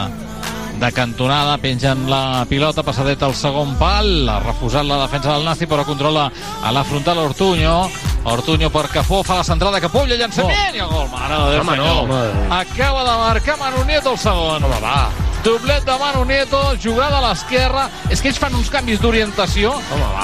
[0.81, 5.70] de cantonada, penjant la pilota, passadeta al segon pal, ha refusat la defensa del Nàstic,
[5.70, 6.26] però controla
[6.62, 7.76] a la frontal Ortuño,
[8.24, 11.76] Ortuño per Cafó, fa la centrada, el llançament, i el gol, mare de Déu, Home,
[11.76, 12.05] no, senyor.
[12.05, 12.61] home.
[12.61, 14.64] Acaba de marcar Manu Nieto el segon.
[14.64, 15.28] Home, va.
[15.49, 17.87] Doblet de Manu Nieto, jugada a l'esquerra.
[18.13, 19.71] És que ells fan uns canvis d'orientació.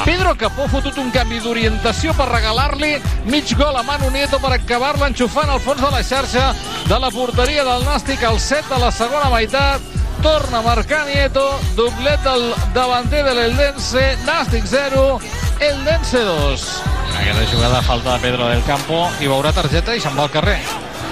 [0.04, 2.90] Pedro Capó ha fotut un canvi d'orientació per regalar-li
[3.32, 6.44] mig gol a Manu Nieto per acabar-la enxufant al fons de la xarxa
[6.90, 9.80] de la porteria del Nàstic al set de la segona meitat.
[10.20, 15.06] Torna a marcar Nieto, doblet del davanter de l'Eldense, Nàstic 0,
[15.72, 16.72] Eldense 2.
[17.16, 20.60] Aquesta jugada falta de Pedro del Campo i veurà targeta i se'n va al carrer.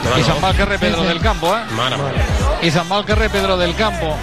[0.05, 1.09] No, I se'n va al carrer Pedro Sí, sí.
[1.12, 1.61] del Campo, eh?
[1.76, 2.11] Mare meva.
[2.62, 4.16] I se'n va al carrer Pedro del Campo.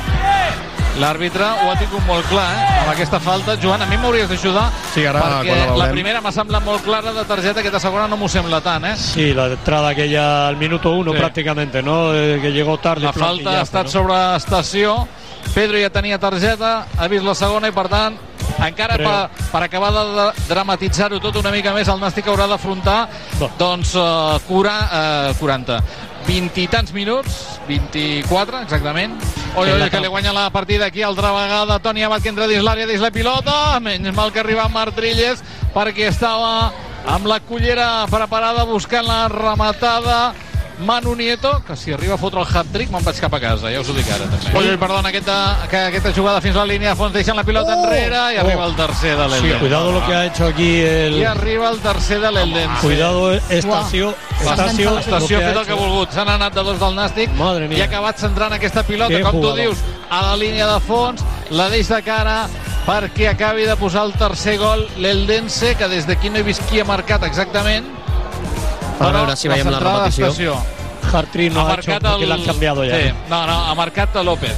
[0.99, 2.63] L'àrbitre ho ha tingut molt clar, eh?
[2.81, 3.53] Amb aquesta falta.
[3.61, 6.83] Joan, a mi m'hauries d'ajudar Sí, ara, perquè quan la la primera m'ha semblat molt
[6.83, 8.95] clara de targeta, aquesta segona no m'ho sembla tant, eh?
[8.99, 11.17] Sí, la entrada aquella al minuto uno Sí.
[11.17, 12.13] prácticamente, ¿no?
[12.13, 13.05] Eh, que llegó tarde.
[13.05, 13.89] La falta ha estat ¿no?
[13.91, 15.07] sobre estació.
[15.53, 18.17] Pedro ja tenia targeta, ha vist la segona i, per tant,
[18.65, 19.15] encara per,
[19.51, 22.99] per acabar de dramatitzar-ho tot una mica més, el Nàstic haurà d'afrontar
[23.59, 24.75] doncs, uh, cura,
[25.31, 25.79] uh, 40
[26.27, 27.37] 20 i tants minuts
[27.69, 29.15] 24 exactament.
[29.57, 31.79] Oi, oi, que li guanya la partida aquí altra vegada.
[31.81, 33.55] Toni Abad que entra dins l'àrea dins la pilota.
[33.81, 35.41] Menys mal que arriba Marc Trilles
[35.73, 36.71] perquè estava
[37.09, 40.19] amb la cullera preparada buscant la rematada
[40.79, 43.81] Manu Nieto, que si arriba a fotre el hat-trick me'n vaig cap a casa, ja
[43.81, 44.53] us ho dic ara també.
[44.57, 45.35] Oi, perdona, aquesta,
[45.69, 48.65] que, aquesta jugada fins a la línia de fons deixant la pilota enrere i arriba
[48.65, 49.59] el tercer de Sí, l'Eldense.
[49.59, 51.17] cuidado lo que ha hecho aquí el.
[51.19, 52.79] I arriba el tercer de l'Eldense.
[52.81, 54.13] Cuidado, Estacio.
[54.39, 56.11] Estacio, Estació lo ha fet el que ha volgut.
[56.15, 59.31] S'han anat de dos del Nàstic Madre i ha acabat centrant aquesta pilota, Que com
[59.35, 59.59] tu jugador.
[59.59, 59.77] dius,
[60.09, 61.21] a la línia de fons,
[61.51, 62.47] la deix de cara
[62.87, 66.79] perquè acabi de posar el tercer gol l'Eldense, que des d'aquí no he vist qui
[66.79, 67.85] ha marcat exactament.
[68.99, 70.57] A però veure si veiem la centrada repetició.
[71.11, 72.97] Hartry no ha, hecho porque le han cambiado ya.
[72.97, 74.55] Sí, no, no, ha marcat a López.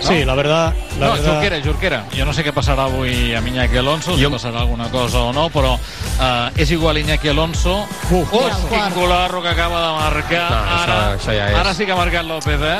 [0.00, 0.74] Sí, la verdad.
[0.98, 2.04] La no, verdad Jorquera, Jorquera.
[2.16, 5.48] Jo no sé què passarà avui a Iñaki Alonso, si passarà alguna cosa o no,
[5.52, 7.82] però uh, és igual Iñaki Alonso.
[8.10, 10.50] Uf, oh, quin golarro que acaba de marcar.
[10.50, 11.58] No, això- ara, això ja és.
[11.60, 12.78] ara sí que ha marcat López, eh?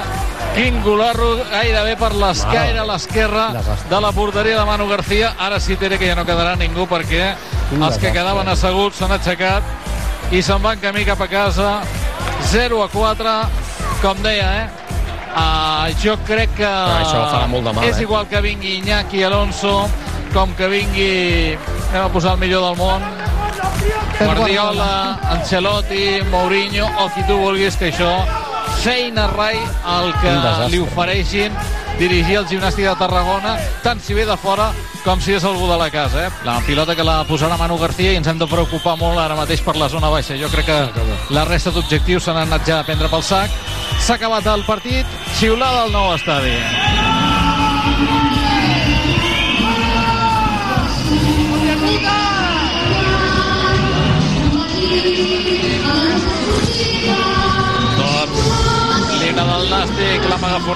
[0.57, 5.35] Quin golarro gairebé per l'escaire a l'esquerra de la porteria de Manu García.
[5.39, 7.35] Ara sí, Tere, que ja no quedarà ningú perquè
[7.71, 9.80] Un els que quedaven asseguts s'han aixecat
[10.31, 11.81] i se'n van camí cap a casa.
[12.51, 13.33] 0 a 4,
[14.03, 14.69] com deia, eh?
[15.31, 18.03] Uh, jo crec que Ah, això farà molt de mal, és eh?
[18.03, 19.89] igual que vingui Iñaki Alonso
[20.35, 21.55] com que vingui
[21.93, 23.05] anem a posar el millor del món
[24.19, 28.11] Guardiola, Ancelotti, Mourinho o qui tu vulguis que això
[28.83, 29.55] feina rai
[29.95, 30.35] el que
[30.75, 31.55] li ofereixin
[32.01, 34.71] dirigir el gimnàstic de Tarragona tant si ve de fora
[35.05, 36.31] com si és algú de la casa eh?
[36.49, 39.61] la pilota que la posarà Manu García i ens hem de preocupar molt ara mateix
[39.65, 40.39] per la zona baixa.
[40.41, 40.81] Jo crec que
[41.37, 43.53] la resta d'objectius s'han anat ja a prendre pel sac.
[44.01, 45.21] S'ha acabat el partit.
[45.37, 46.57] Xiulada al nou estadi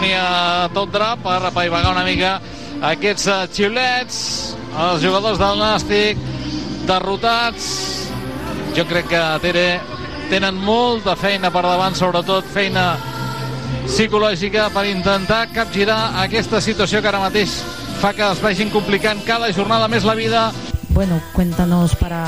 [0.05, 2.41] megafonia a tot drap per apaivagar una mica
[2.83, 4.17] aquests eh, xiulets
[4.75, 6.19] els jugadors del Nàstic
[6.87, 8.09] derrotats.
[8.75, 9.81] Jo crec que Tere
[10.31, 12.97] tenen molta feina per davant sobretot feina
[13.87, 17.63] psicològica per intentar capgirar aquesta situació que ara mateix
[18.01, 20.51] fa que es vagin complicant cada jornada més la vida.
[20.91, 22.25] Bueno, cuéntanos para,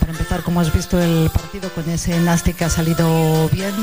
[0.00, 3.74] para empezar cómo has visto el partido con ese Nastic que ha salido bien,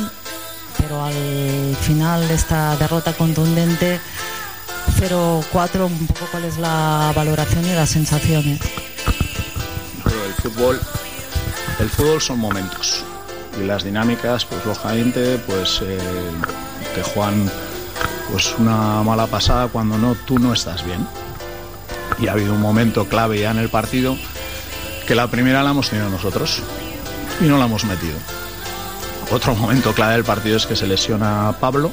[0.88, 4.00] pero al final esta derrota contundente
[4.98, 8.62] 0-4, un poco cuál es la valoración y las sensaciones.
[10.04, 10.80] Pero el fútbol,
[11.80, 13.04] el fútbol son momentos
[13.60, 16.00] y las dinámicas, pues lógicamente, pues eh,
[16.96, 17.52] te juegan
[18.32, 21.06] pues una mala pasada cuando no tú no estás bien.
[22.18, 24.16] Y ha habido un momento clave ya en el partido
[25.06, 26.62] que la primera la hemos tenido nosotros
[27.42, 28.18] y no la hemos metido.
[29.32, 31.92] Otro momento clave del partido es que se lesiona Pablo,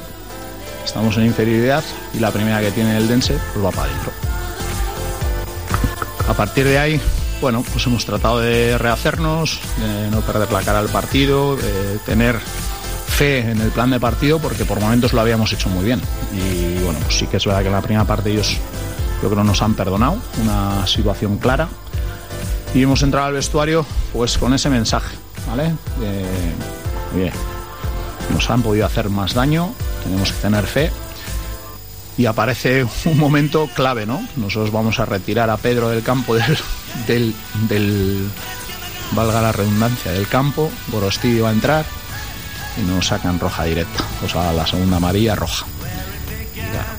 [0.85, 1.83] estamos en inferioridad
[2.13, 4.11] y la primera que tiene el Dense pues va para adentro.
[6.29, 7.01] A partir de ahí,
[7.41, 12.39] bueno, pues hemos tratado de rehacernos, de no perder la cara al partido, de tener
[12.39, 16.01] fe en el plan de partido, porque por momentos lo habíamos hecho muy bien.
[16.33, 18.57] Y bueno, pues sí que es verdad que en la primera parte ellos,
[19.21, 21.67] yo creo, nos han perdonado, una situación clara.
[22.73, 25.15] Y hemos entrado al vestuario, pues con ese mensaje,
[25.47, 25.73] ¿vale?
[27.15, 27.31] Oye,
[28.33, 30.91] nos han podido hacer más daño, tenemos que tener fe
[32.17, 34.25] y aparece un momento clave, ¿no?
[34.37, 36.57] Nosotros vamos a retirar a Pedro del campo del,
[37.07, 37.35] del,
[37.69, 38.29] del-
[39.11, 41.85] valga la redundancia, del campo, Gorosti va a entrar
[42.77, 45.65] y nos sacan roja directa, o sea, la segunda amarilla roja.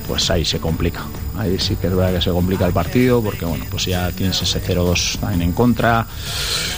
[0.08, 1.00] Pues ahí se complica.
[1.36, 4.40] Ahí sí que es verdad que se complica el partido porque bueno, pues ya tienes
[4.40, 6.06] ese 0-2 también en contra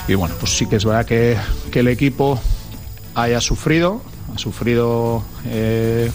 [0.08, 1.36] y bueno, pues sí que es verdad que,
[1.70, 2.40] que el equipo
[3.14, 4.02] haya sufrido,
[4.34, 6.10] ha sufrido eh,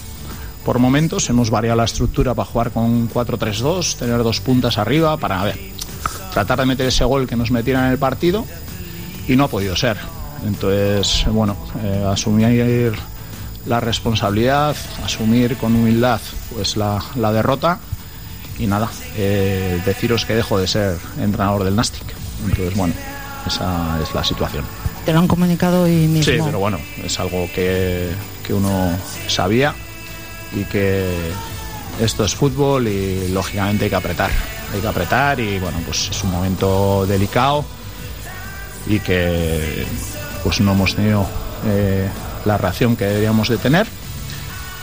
[0.66, 5.44] por momentos, hemos variado la estructura para jugar con 4-3-2, tener dos puntas arriba para
[5.44, 5.60] ver,
[6.32, 8.46] tratar de meter ese gol que nos metieran en el partido
[9.28, 9.98] y no ha podido ser.
[10.46, 12.94] Entonces, bueno, eh, asumir
[13.66, 16.20] la responsabilidad, asumir con humildad
[16.54, 17.80] pues la, la derrota
[18.60, 22.04] y nada, eh, deciros que dejo de ser entrenador del Nastic.
[22.46, 22.94] Entonces, bueno,
[23.46, 24.66] esa es la situación.
[25.06, 26.34] Te lo han comunicado hoy mismo.
[26.34, 28.10] Sí, pero bueno, es algo que,
[28.46, 28.98] que uno
[29.28, 29.76] sabía
[30.54, 31.32] y que
[32.00, 34.32] esto es fútbol y lógicamente hay que apretar.
[34.74, 37.66] Hay que apretar y bueno, pues es un momento delicado
[38.88, 39.86] y que
[40.44, 41.26] pues no hemos tenido
[41.68, 42.08] eh,
[42.46, 43.88] la reacción que deberíamos de tener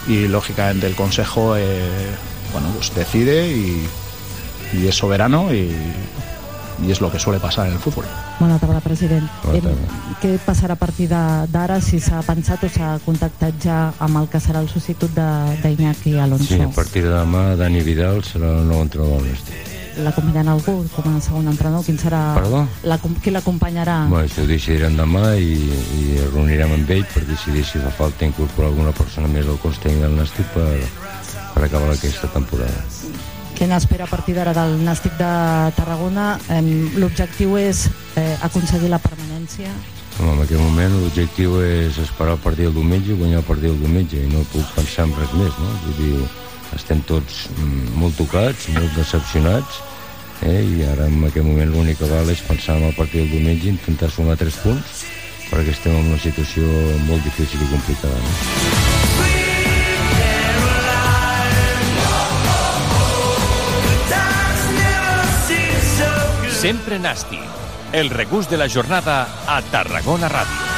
[0.07, 1.89] y lógicamente el Consejo eh,
[2.53, 3.87] bueno, pues decide y,
[4.73, 5.71] y es soberano y,
[6.87, 8.05] y es lo que suele pasar en el fútbol.
[8.39, 9.29] Bona tarda, president.
[9.45, 9.65] Bona Em,
[10.23, 14.29] què passarà a partir de- d'ara, si s'ha pensat o s'ha contactat ja amb el
[14.29, 16.45] que serà el substitut de- d'Iñaki Alonso?
[16.55, 19.69] Sí, a partir de demà Dani Vidal serà el nou entrenador del Nàstic.
[20.01, 21.85] L'acompanyaran algú com a segon entrenador?
[21.85, 22.33] Quin serà...
[22.35, 22.67] Perdó?
[22.85, 24.07] La, qui l'acompanyarà?
[24.09, 25.59] Bueno, això ho decidirem demà i,
[25.99, 29.81] i reunirem amb ell per decidir si fa falta incorporar alguna persona més al cos
[29.83, 30.79] tècnic del Nàstic per,
[31.55, 32.85] per acabar aquesta temporada.
[33.61, 35.31] Què n'espera a partir d'ara del Nàstic de
[35.77, 36.31] Tarragona?
[36.97, 37.83] L'objectiu és
[38.17, 39.69] eh, aconseguir la permanència?
[40.17, 43.69] Home, en aquest moment l'objectiu és esperar el partit del diumenge i guanyar el partit
[43.69, 45.75] del diumenge i no puc pensar en res més, no?
[45.85, 46.25] Vull dir,
[46.79, 49.83] estem tots mm, molt tocats, molt decepcionats
[50.41, 50.63] eh?
[50.65, 53.69] i ara en aquest moment l'únic que val és pensar en el partit del diumenge
[53.69, 55.05] i intentar sumar tres punts
[55.51, 56.65] perquè estem en una situació
[57.11, 58.25] molt difícil i complicada.
[58.25, 58.90] No?
[66.61, 67.41] Sempre Nasti.
[67.91, 70.70] El regús de la jornada a Tarragona Ràdio.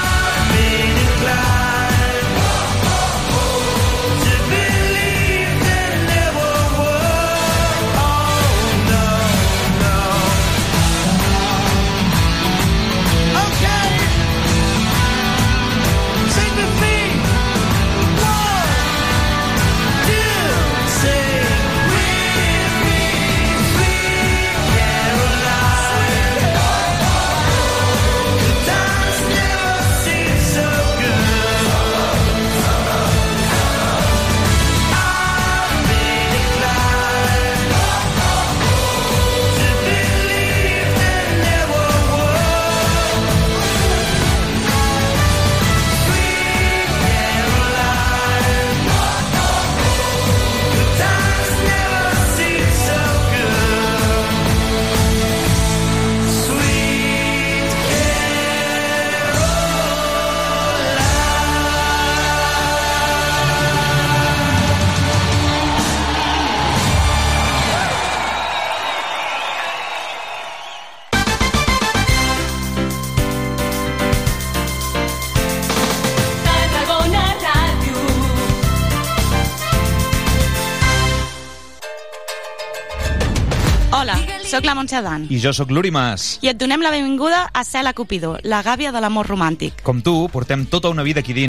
[85.01, 85.24] Dan.
[85.32, 86.38] I jo sóc l'Uri Mas.
[86.45, 89.80] I et donem la benvinguda a Cela Cupidó, la gàbia de l'amor romàntic.
[89.82, 91.40] Com tu, portem tota una vida aquí dins